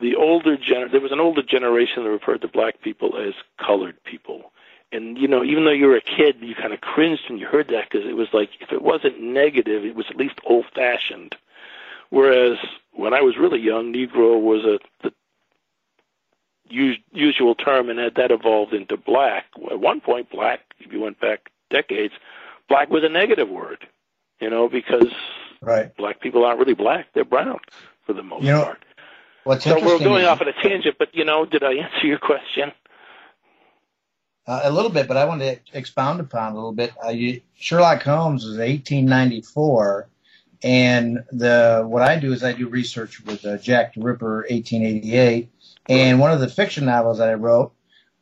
[0.00, 3.96] the older gener there was an older generation that referred to black people as colored
[4.04, 4.52] people.
[4.94, 7.46] And you know, even though you were a kid, you kind of cringed when you
[7.46, 11.34] heard that because it was like if it wasn't negative, it was at least old-fashioned.
[12.10, 12.58] Whereas
[12.92, 15.12] when I was really young, Negro was a the
[16.70, 19.46] us- usual term, and that, that evolved into black.
[19.68, 22.14] At one point, black, if you went back decades,
[22.68, 23.86] black was a negative word.
[24.40, 25.12] You know, because
[25.60, 25.96] Right.
[25.96, 27.58] black people aren't really black; they're brown
[28.06, 28.84] for the most You know, part.
[29.42, 32.18] What's So we're going off on a tangent, but you know, did I answer your
[32.18, 32.70] question?
[34.46, 36.92] Uh, a little bit, but I want to expound upon a little bit.
[37.02, 40.08] Uh, you, Sherlock Holmes was 1894,
[40.62, 45.50] and the what I do is I do research with uh, Jack the Ripper, 1888,
[45.88, 47.72] and one of the fiction novels that I wrote,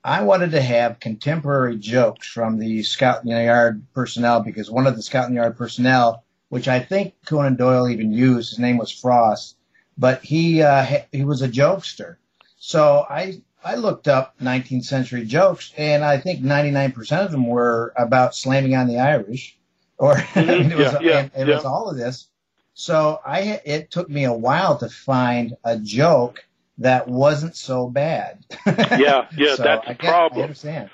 [0.04, 5.02] I wanted to have contemporary jokes from the Scotland Yard personnel because one of the
[5.02, 9.56] Scotland Yard personnel, which I think Conan Doyle even used, his name was Frost,
[9.98, 12.16] but he uh, he was a jokester.
[12.58, 17.92] So I I looked up 19th century jokes, and I think 99% of them were
[17.96, 19.56] about slamming on the Irish,
[19.98, 21.04] or I mean, it was, Mm-hmm.
[21.04, 22.28] Yeah, yeah, and it was all of this.
[22.74, 26.44] So I it took me a while to find a joke
[26.78, 28.44] that wasn't so bad.
[28.66, 30.42] Yeah, yeah, So that's the get- I problem.
[30.42, 30.90] understand.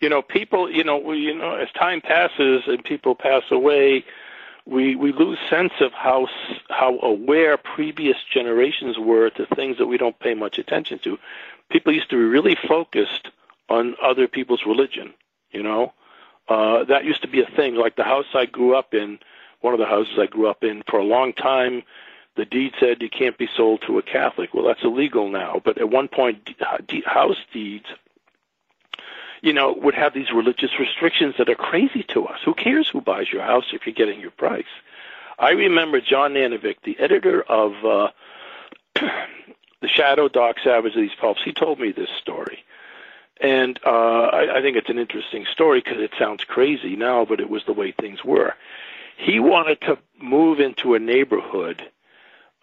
[0.00, 4.04] you know, people, you know, we, you know, as time passes and people pass away,
[4.66, 6.26] we we lose sense of how
[6.68, 11.18] how aware previous generations were to things that we don't pay much attention to.
[11.70, 13.28] People used to be really focused
[13.68, 15.14] on other people's religion.
[15.50, 15.92] You know,
[16.48, 17.74] uh, that used to be a thing.
[17.74, 19.18] Like the house I grew up in,
[19.60, 21.82] one of the houses I grew up in, for a long time,
[22.36, 24.52] the deed said you can't be sold to a Catholic.
[24.52, 25.60] Well, that's illegal now.
[25.64, 26.44] But at one point,
[26.86, 27.86] d- house deeds
[29.42, 32.40] you know, would have these religious restrictions that are crazy to us.
[32.44, 34.64] Who cares who buys your house if you're getting your price?
[35.38, 38.08] I remember John Nanovic, the editor of uh,
[39.86, 41.42] The Shadow, Doc Savage, of these pulps.
[41.44, 42.64] He told me this story.
[43.40, 43.90] And uh,
[44.32, 47.62] I, I think it's an interesting story because it sounds crazy now, but it was
[47.66, 48.54] the way things were.
[49.16, 51.88] He wanted to move into a neighborhood,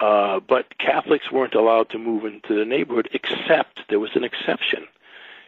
[0.02, 4.86] uh, but Catholics weren't allowed to move into the neighborhood except there was an exception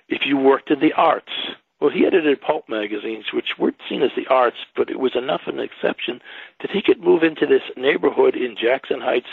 [0.07, 1.33] if you worked in the arts.
[1.81, 5.41] Well, he edited pulp magazines, which weren't seen as the arts, but it was enough
[5.47, 6.21] an exception
[6.61, 9.27] that he could move into this neighborhood in Jackson Heights,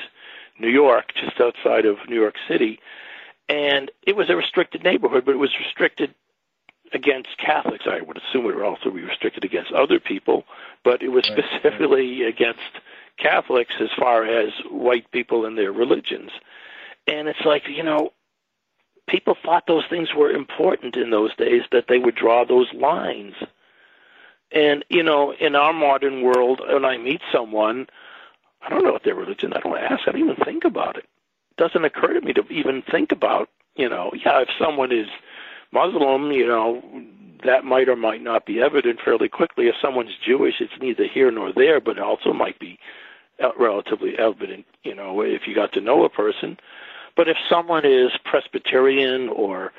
[0.63, 2.81] New York, just outside of New York City.
[3.49, 6.15] And it was a restricted neighborhood, but it was restricted
[6.95, 7.85] against Catholics.
[7.87, 10.45] I would assume it would also be restricted against other people,
[10.85, 12.61] but it was specifically against
[13.19, 16.31] Catholics as far as white people and their religions.
[17.07, 18.13] And it's like, you know,
[19.09, 23.35] people thought those things were important in those days that they would draw those lines.
[24.51, 27.89] And you know, in our modern world, when I meet someone,
[28.65, 29.53] I don't know what their religion.
[29.53, 30.07] I don't ask.
[30.07, 31.05] I don't even think about it.
[31.51, 33.49] It doesn't occur to me to even think about.
[33.77, 35.09] You know, yeah, if someone is
[35.73, 36.83] Muslim, you know,
[37.45, 39.69] that might or might not be evident fairly quickly.
[39.69, 42.79] If someone's Jewish, it's neither here nor there, but it also might be
[43.43, 44.67] uh, relatively evident.
[44.85, 46.59] You know, if you got to know a person.
[47.17, 49.73] But if someone is Presbyterian or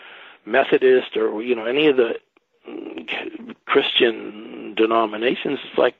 [0.45, 2.19] Methodist or you know any of the
[2.67, 5.95] mm, Christian denominations, it's like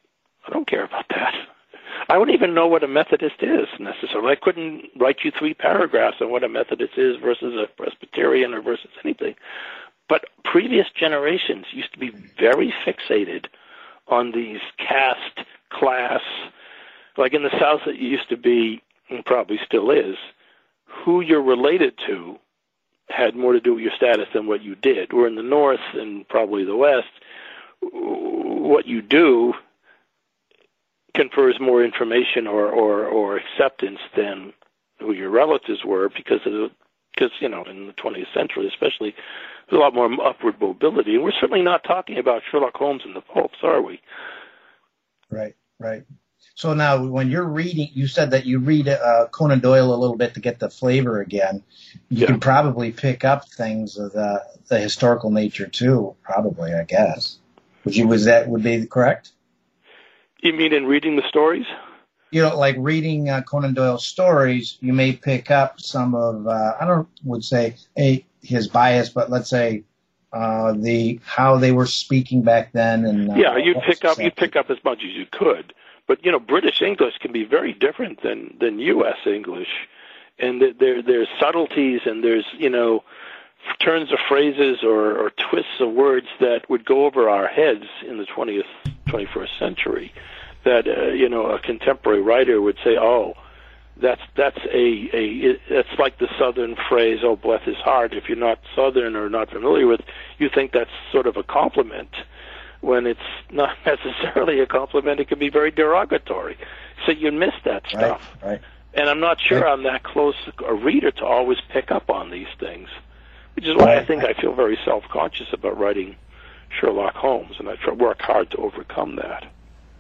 [0.48, 1.34] I don't care about that.
[2.10, 4.32] I wouldn't even know what a Methodist is necessarily.
[4.32, 8.62] I couldn't write you three paragraphs on what a Methodist is versus a Presbyterian or
[8.62, 9.36] versus anything.
[10.10, 13.46] But previous generations used to be very fixated
[14.08, 16.22] on these caste, class.
[17.18, 20.18] Like in the South, it used to be, and probably still is,
[20.86, 22.38] who you're related to
[23.10, 25.14] had more to do with your status than what you did.
[25.14, 27.08] Where in the North and probably the West,
[27.82, 29.54] what you do
[31.16, 34.54] confers more information or, or, or acceptance than
[35.00, 36.70] who your relatives were because of the,
[37.14, 39.14] because you know in the 20th century especially
[39.70, 41.16] there's a lot more upward mobility.
[41.16, 44.02] And we're certainly not talking about Sherlock Holmes and the pulps are we?
[45.30, 46.04] Right right.
[46.56, 50.18] So now when you're reading you said that you read uh, Conan Doyle a little
[50.18, 51.64] bit to get the flavor again.
[52.10, 52.28] You Yeah.
[52.28, 57.38] can probably pick up things of the the historical nature too probably I guess.
[57.86, 59.32] Would you was that would be correct
[60.44, 61.66] you mean in reading the stories?
[62.32, 66.74] You know, like reading uh, Conan Doyle's stories, you may pick up some of uh,
[66.80, 69.84] I don't would say a, his bias, but let's say
[70.32, 74.32] uh, the how they were speaking back then, and uh, yeah you pick up you
[74.32, 75.74] pick up as much as you could.
[76.08, 79.88] But you know British English can be very different than than US English.
[80.40, 83.04] And th- there there's subtleties and there's you know
[83.80, 88.18] turns of phrases or, or twists of words that would go over our heads in
[88.18, 88.64] the 20th
[89.08, 90.12] 21st century
[90.66, 93.36] that uh, you know a contemporary writer would say oh
[93.98, 98.14] that's that's a a it's like the southern phrase oh bless his heart.
[98.14, 100.02] If you're not southern or not familiar with
[100.40, 102.16] you think that's sort of a compliment
[102.82, 103.20] when it's
[103.52, 105.20] not necessarily a compliment.
[105.20, 106.58] It can be very derogatory.
[107.06, 108.22] So you miss that stuff.
[108.44, 108.62] right.
[108.96, 112.48] And I'm not sure I'm that close a reader to always pick up on these
[112.60, 112.90] things,
[113.56, 116.16] which is why I think I feel very self-conscious about writing
[116.80, 119.52] Sherlock Holmes, and I try work hard to overcome that.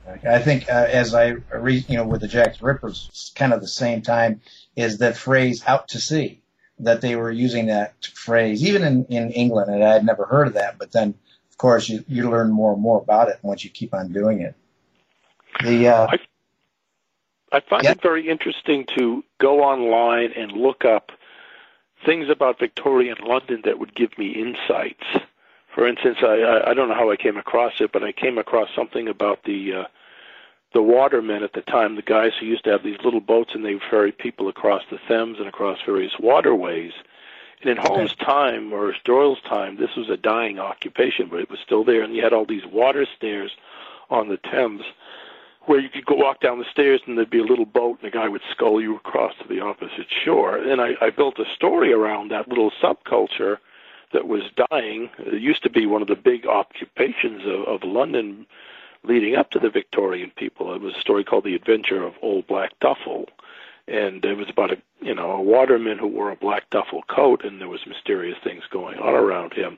[0.08, 3.62] I think uh, as I read, you know, with the Jack the Rippers, kind of
[3.62, 4.42] the same time
[4.76, 6.42] is that phrase "out to sea"
[6.80, 10.48] that they were using that phrase even in in England, and I had never heard
[10.48, 10.78] of that.
[10.78, 11.14] But then,
[11.50, 14.42] of course, you you learn more and more about it once you keep on doing
[14.42, 14.56] it.
[15.64, 16.20] The uh, I
[17.54, 21.12] I find it very interesting to go online and look up
[22.06, 25.06] things about Victorian London that would give me insights.
[25.74, 28.70] For instance, I, I, don't know how I came across it, but I came across
[28.76, 29.84] something about the uh,
[30.74, 33.64] the watermen at the time, the guys who used to have these little boats and
[33.64, 36.94] they ferried people across the Thames and across various waterways.
[37.62, 41.60] And in Holmes' time or Doyle's time, this was a dying occupation, but it was
[41.60, 42.02] still there.
[42.02, 43.52] And you had all these water stairs
[44.10, 44.84] on the Thames
[45.66, 48.12] where you could go walk down the stairs and there'd be a little boat and
[48.12, 50.58] the guy would scull you across to the opposite shore.
[50.58, 53.60] And I, I built a story around that little subculture
[54.14, 55.10] that was dying.
[55.20, 58.46] It used to be one of the big occupations of, of London
[59.04, 60.74] leading up to the Victorian people.
[60.74, 63.28] It was a story called The Adventure of Old Black Duffel.
[63.86, 67.44] And it was about a you know a waterman who wore a black duffel coat,
[67.44, 69.78] and there was mysterious things going on around him.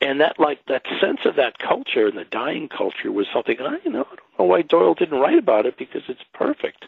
[0.00, 3.78] And that like that sense of that culture and the dying culture was something I
[3.84, 6.86] you know I don't know why Doyle didn't write about it because it's perfect.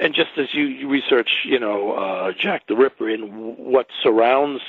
[0.00, 4.62] And just as you, you research, you know, uh, Jack the Ripper and what surrounds,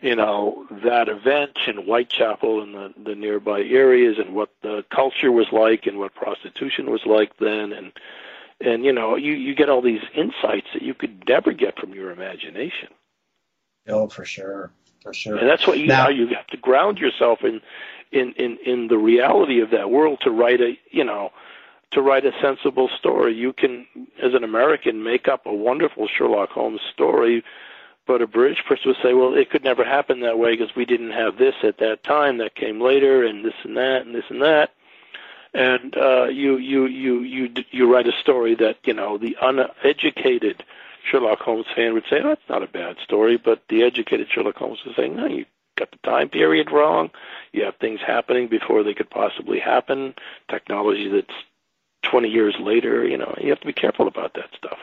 [0.00, 5.32] you know, that event in Whitechapel and the, the nearby areas and what the culture
[5.32, 7.72] was like and what prostitution was like then.
[7.72, 7.92] And
[8.60, 11.94] and you know you you get all these insights that you could never get from
[11.94, 12.88] your imagination.
[13.88, 14.70] Oh, for sure,
[15.02, 15.36] for sure.
[15.36, 17.60] and that's what you Now- you have to ground yourself in
[18.12, 21.32] in in in the reality of that world to write a you know
[21.92, 23.34] to write a sensible story.
[23.34, 23.86] You can
[24.22, 27.42] as an american make up a wonderful sherlock holmes story
[28.06, 30.84] but a british person would say well it could never happen that way because we
[30.84, 34.24] didn't have this at that time that came later and this and that and this
[34.28, 34.72] and that
[35.54, 40.62] and uh you you you you you write a story that you know the uneducated
[41.10, 44.56] Sherlock Holmes fan would say, "Oh, that's not a bad story," but the educated Sherlock
[44.56, 45.46] Holmes is saying, "No, you
[45.76, 47.10] got the time period wrong.
[47.52, 50.14] You have things happening before they could possibly happen.
[50.48, 51.34] Technology that's
[52.02, 53.06] 20 years later.
[53.06, 54.78] You know, you have to be careful about that stuff."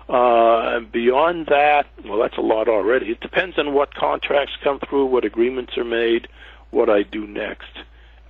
[0.09, 3.11] Uh, and beyond that, well, that's a lot already.
[3.11, 6.27] It depends on what contracts come through, what agreements are made,
[6.71, 7.69] what I do next.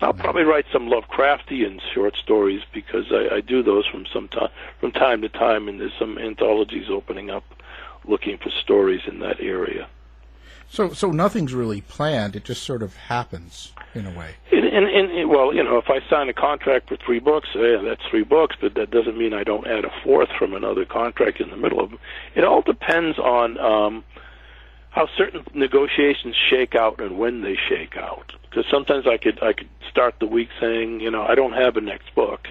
[0.04, 4.50] I'll probably write some Lovecraftian short stories because I, I do those from some time
[4.80, 7.44] from time to time, and there's some anthologies opening up,
[8.06, 9.88] looking for stories in that area.
[10.70, 12.36] So, so nothing's really planned.
[12.36, 14.32] It just sort of happens in a way.
[14.52, 17.78] And, and, and well, you know, if I sign a contract for three books, yeah,
[17.84, 21.40] that's three books, but that doesn't mean I don't add a fourth from another contract
[21.40, 22.00] in the middle of them.
[22.34, 24.04] It all depends on um,
[24.94, 28.32] how certain negotiations shake out and when they shake out.
[28.44, 31.76] Because sometimes I could I could start the week saying, you know, I don't have
[31.76, 32.48] a next book,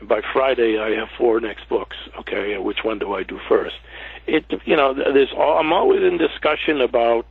[0.00, 1.96] and by Friday I have four next books.
[2.18, 3.76] Okay, which one do I do first?
[4.26, 7.26] It you know, there's all, I'm always in discussion about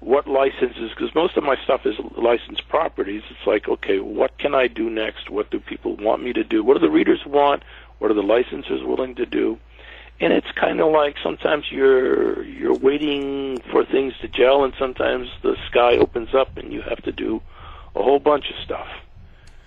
[0.00, 4.54] what licenses because most of my stuff is licensed properties it's like okay what can
[4.54, 7.62] i do next what do people want me to do what do the readers want
[7.98, 9.58] what are the licensors willing to do
[10.20, 15.28] and it's kind of like sometimes you're you're waiting for things to gel and sometimes
[15.42, 17.42] the sky opens up and you have to do
[17.94, 18.88] a whole bunch of stuff.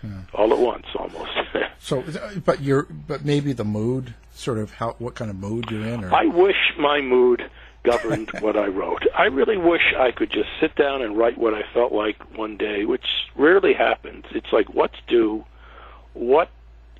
[0.01, 0.19] Hmm.
[0.33, 1.31] All at once almost.
[1.81, 2.03] So,
[2.43, 6.03] but you're, but maybe the mood, sort of how, what kind of mood you're in,
[6.03, 6.13] or?
[6.13, 7.49] I wish my mood
[7.83, 9.07] governed what I wrote.
[9.17, 12.57] I really wish I could just sit down and write what I felt like one
[12.57, 13.05] day, which
[13.37, 14.25] rarely happens.
[14.31, 15.45] It's like what's due,
[16.13, 16.49] what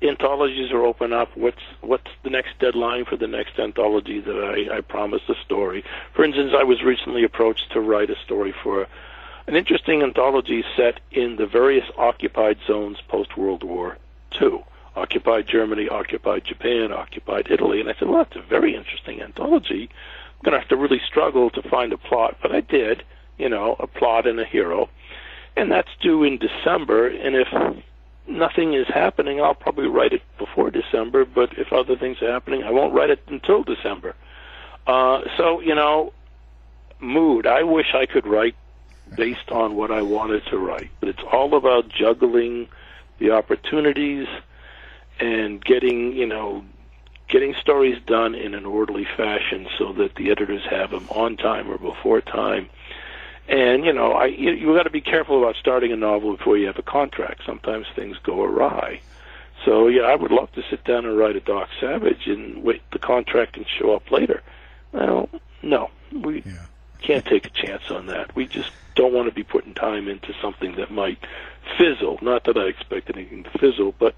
[0.02, 4.78] anthologies are open up, what's what's the next deadline for the next anthology that I,
[4.78, 5.84] I promised a story.
[6.14, 8.86] For instance, I was recently approached to write a story for
[9.46, 13.98] an interesting anthology set in the various occupied zones post World War
[14.40, 14.64] II.
[14.96, 19.88] Occupied Germany, occupied Japan, occupied Italy, and I said, "Well, that's a very interesting anthology."
[20.40, 23.02] I'm going to have to really struggle to find a plot, but I did,
[23.38, 24.88] you know, a plot and a hero.
[25.54, 27.48] And that's due in December, and if
[28.26, 32.62] nothing is happening, I'll probably write it before December, but if other things are happening,
[32.62, 34.14] I won't write it until December.
[34.86, 36.12] Uh, so, you know,
[37.00, 37.46] mood.
[37.46, 38.54] I wish I could write
[39.16, 42.68] based on what I wanted to write, but it's all about juggling
[43.18, 44.28] the opportunities
[45.18, 46.64] and getting, you know,
[47.28, 51.70] getting stories done in an orderly fashion so that the editors have them on time
[51.70, 52.68] or before time.
[53.50, 56.56] And you know, I you, you got to be careful about starting a novel before
[56.56, 57.42] you have a contract.
[57.44, 59.00] Sometimes things go awry.
[59.64, 62.80] So yeah, I would love to sit down and write a Doc Savage and wait
[62.92, 64.40] the contract and show up later.
[64.92, 65.28] Well,
[65.62, 66.44] no, we
[67.02, 68.34] can't take a chance on that.
[68.36, 71.18] We just don't want to be putting time into something that might
[71.76, 72.18] fizzle.
[72.22, 74.14] Not that I expect anything to fizzle, but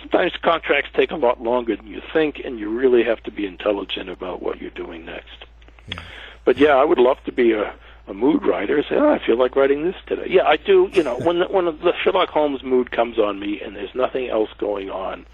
[0.00, 3.46] sometimes contracts take a lot longer than you think, and you really have to be
[3.46, 5.44] intelligent about what you're doing next.
[6.44, 7.74] But yeah, I would love to be a,
[8.06, 8.82] a mood writer.
[8.82, 10.26] Say, oh, I feel like writing this today.
[10.28, 10.90] Yeah, I do.
[10.92, 14.28] You know, when the, when the Sherlock Holmes mood comes on me, and there's nothing
[14.28, 15.26] else going on,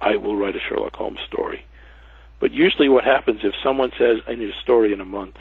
[0.00, 1.64] I will write a Sherlock Holmes story.
[2.40, 5.40] But usually, what happens if someone says, "I need a story in a month,"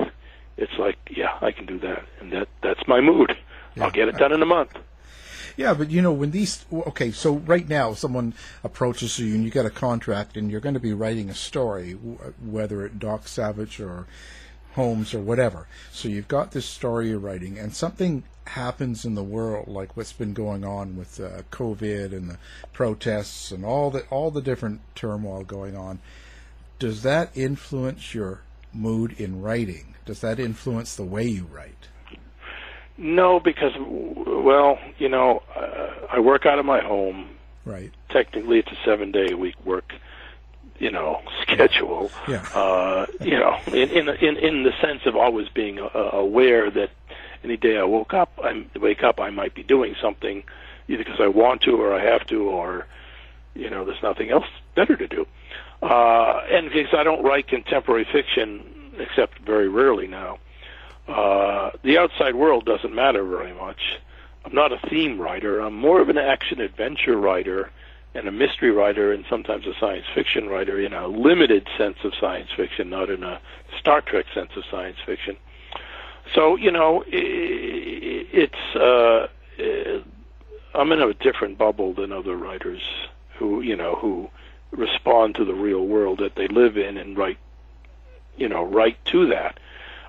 [0.58, 3.36] it's like, yeah, I can do that, and that that's my mood.
[3.80, 4.78] I'll get it done in a month.
[5.58, 8.34] Yeah, but you know when these okay, so right now someone
[8.64, 11.94] approaches you and you get a contract and you're going to be writing a story,
[11.94, 14.08] whether it Doc Savage or
[14.74, 15.68] Holmes or whatever.
[15.92, 20.14] So you've got this story you're writing, and something happens in the world, like what's
[20.14, 22.38] been going on with uh, COVID and the
[22.74, 26.00] protests and all the all the different turmoil going on.
[26.80, 28.42] Does that influence your
[28.74, 29.94] mood in writing?
[30.06, 31.88] Does that influence the way you write?
[32.98, 37.30] No, because well, you know, uh, I work out of my home.
[37.66, 37.92] Right.
[38.10, 39.94] Technically, it's a seven-day a week work,
[40.82, 42.12] you know, schedule.
[42.28, 42.42] Yeah.
[42.54, 46.90] Uh, you know, in in in in the sense of always being uh, aware that
[47.44, 50.44] any day I woke up, I wake up, I might be doing something,
[50.88, 52.88] either because I want to or I have to, or
[53.56, 55.28] you know, there's nothing else better to do.
[55.82, 60.40] Uh, and because I don't write contemporary fiction except very rarely now.
[61.08, 64.00] Uh, the outside world doesn't matter very much.
[64.46, 65.60] I'm not a theme writer.
[65.60, 67.72] I'm more of an action adventure writer
[68.14, 72.14] and a mystery writer and sometimes a science fiction writer in a limited sense of
[72.20, 73.40] science fiction, not in a
[73.80, 75.38] Star Trek sense of science fiction.
[76.34, 79.28] So, you know, it's, uh,
[80.74, 82.82] I'm in a different bubble than other writers
[83.38, 84.30] who, you know, who
[84.72, 87.38] respond to the real world that they live in and write,
[88.38, 89.60] you know, write to that.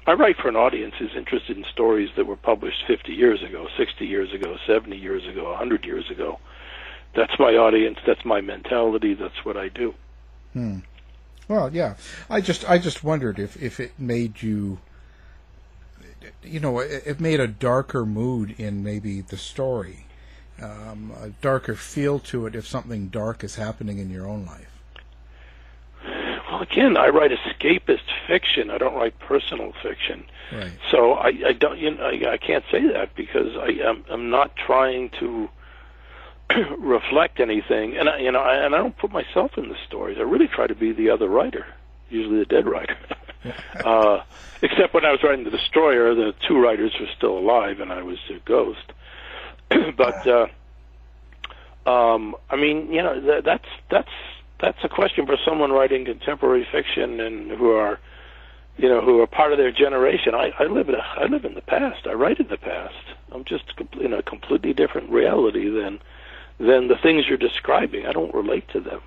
[0.07, 3.69] I write for an audience who's interested in stories that were published 50 years ago,
[3.77, 6.39] 60 years ago, 70 years ago, 100 years ago.
[7.15, 7.99] That's my audience.
[8.07, 9.15] That's my mentality.
[9.15, 9.95] That's what I do.
[10.53, 10.79] Hmm.
[11.49, 11.97] Well, yeah.
[12.31, 14.79] I just I just wondered if if it made you
[16.43, 20.07] you know, it, it made a darker mood in maybe the story,
[20.61, 24.69] um, a darker feel to it if something dark is happening in your own life.
[26.51, 28.71] Well, again, I write escapist fiction.
[28.71, 30.25] I don't write personal fiction.
[30.53, 30.73] Right.
[30.91, 34.31] So I, I don't, you know, I, I can't say that because I am, I'm
[34.31, 35.49] not trying to
[36.79, 40.19] reflect anything, and I, you know, I, and I don't put myself in the stories.
[40.19, 41.67] I really try to be the other writer,
[42.11, 42.97] usually the dead writer.
[43.85, 44.23] uh,
[44.63, 48.03] except when I was writing The Destroyer, the two writers were still alive, and I
[48.03, 48.93] was a ghost.
[49.97, 50.47] but uh,
[51.87, 54.13] um, I mean, you know, th- that's that's
[54.61, 57.99] that's a question for someone writing contemporary fiction and who are,
[58.77, 60.35] you know, who are part of their generation.
[60.35, 62.07] I, I live in a, I live in the past.
[62.07, 62.95] I write in the past.
[63.33, 63.65] I'm just
[64.01, 66.01] in a completely different reality than
[66.63, 68.07] than the things you're describing.
[68.07, 69.01] I don't relate to them.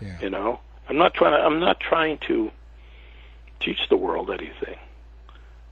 [0.00, 0.20] Yeah.
[0.20, 1.44] You know, I'm not trying to.
[1.44, 2.50] I'm not trying to
[3.60, 4.76] teach the world anything.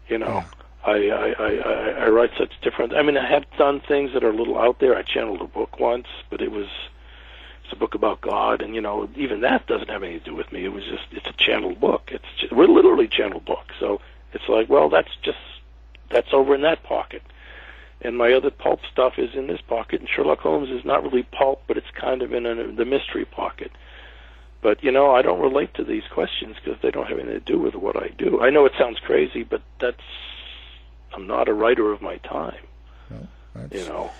[0.09, 0.45] You know,
[0.85, 2.95] I, I, I, I, I write such different.
[2.95, 4.95] I mean, I have done things that are a little out there.
[4.97, 6.69] I channeled a book once, but it was
[7.65, 10.37] it's a book about God, and you know, even that doesn't have anything to do
[10.37, 10.65] with me.
[10.65, 12.11] It was just it's a channeled book.
[12.13, 13.73] It's just, we're literally channeled book.
[13.81, 14.01] So
[14.33, 15.39] it's like, well, that's just
[16.11, 17.23] that's over in that pocket.
[18.05, 21.23] And my other pulp stuff is in this pocket, and Sherlock Holmes is not really
[21.23, 23.71] pulp, but it's kind of in a, uh, the mystery pocket.
[24.61, 27.41] But you know, I don't relate to these questions because they don't have anything to
[27.41, 28.41] do with what I do.
[28.41, 30.03] I know it sounds crazy, but that's
[31.15, 32.63] I'm not a writer of my time.
[33.71, 34.11] you know,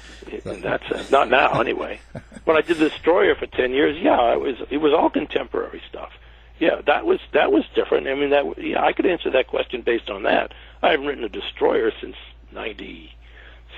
[0.45, 1.11] in that sense.
[1.11, 2.01] Not now, anyway.
[2.45, 5.83] when I did the Destroyer for ten years, yeah, it was it was all contemporary
[5.89, 6.11] stuff.
[6.59, 8.07] Yeah, that was that was different.
[8.07, 10.53] I mean, that yeah, I could answer that question based on that.
[10.83, 12.17] I haven't written a Destroyer since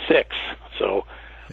[0.08, 0.36] '96,
[0.78, 1.04] so.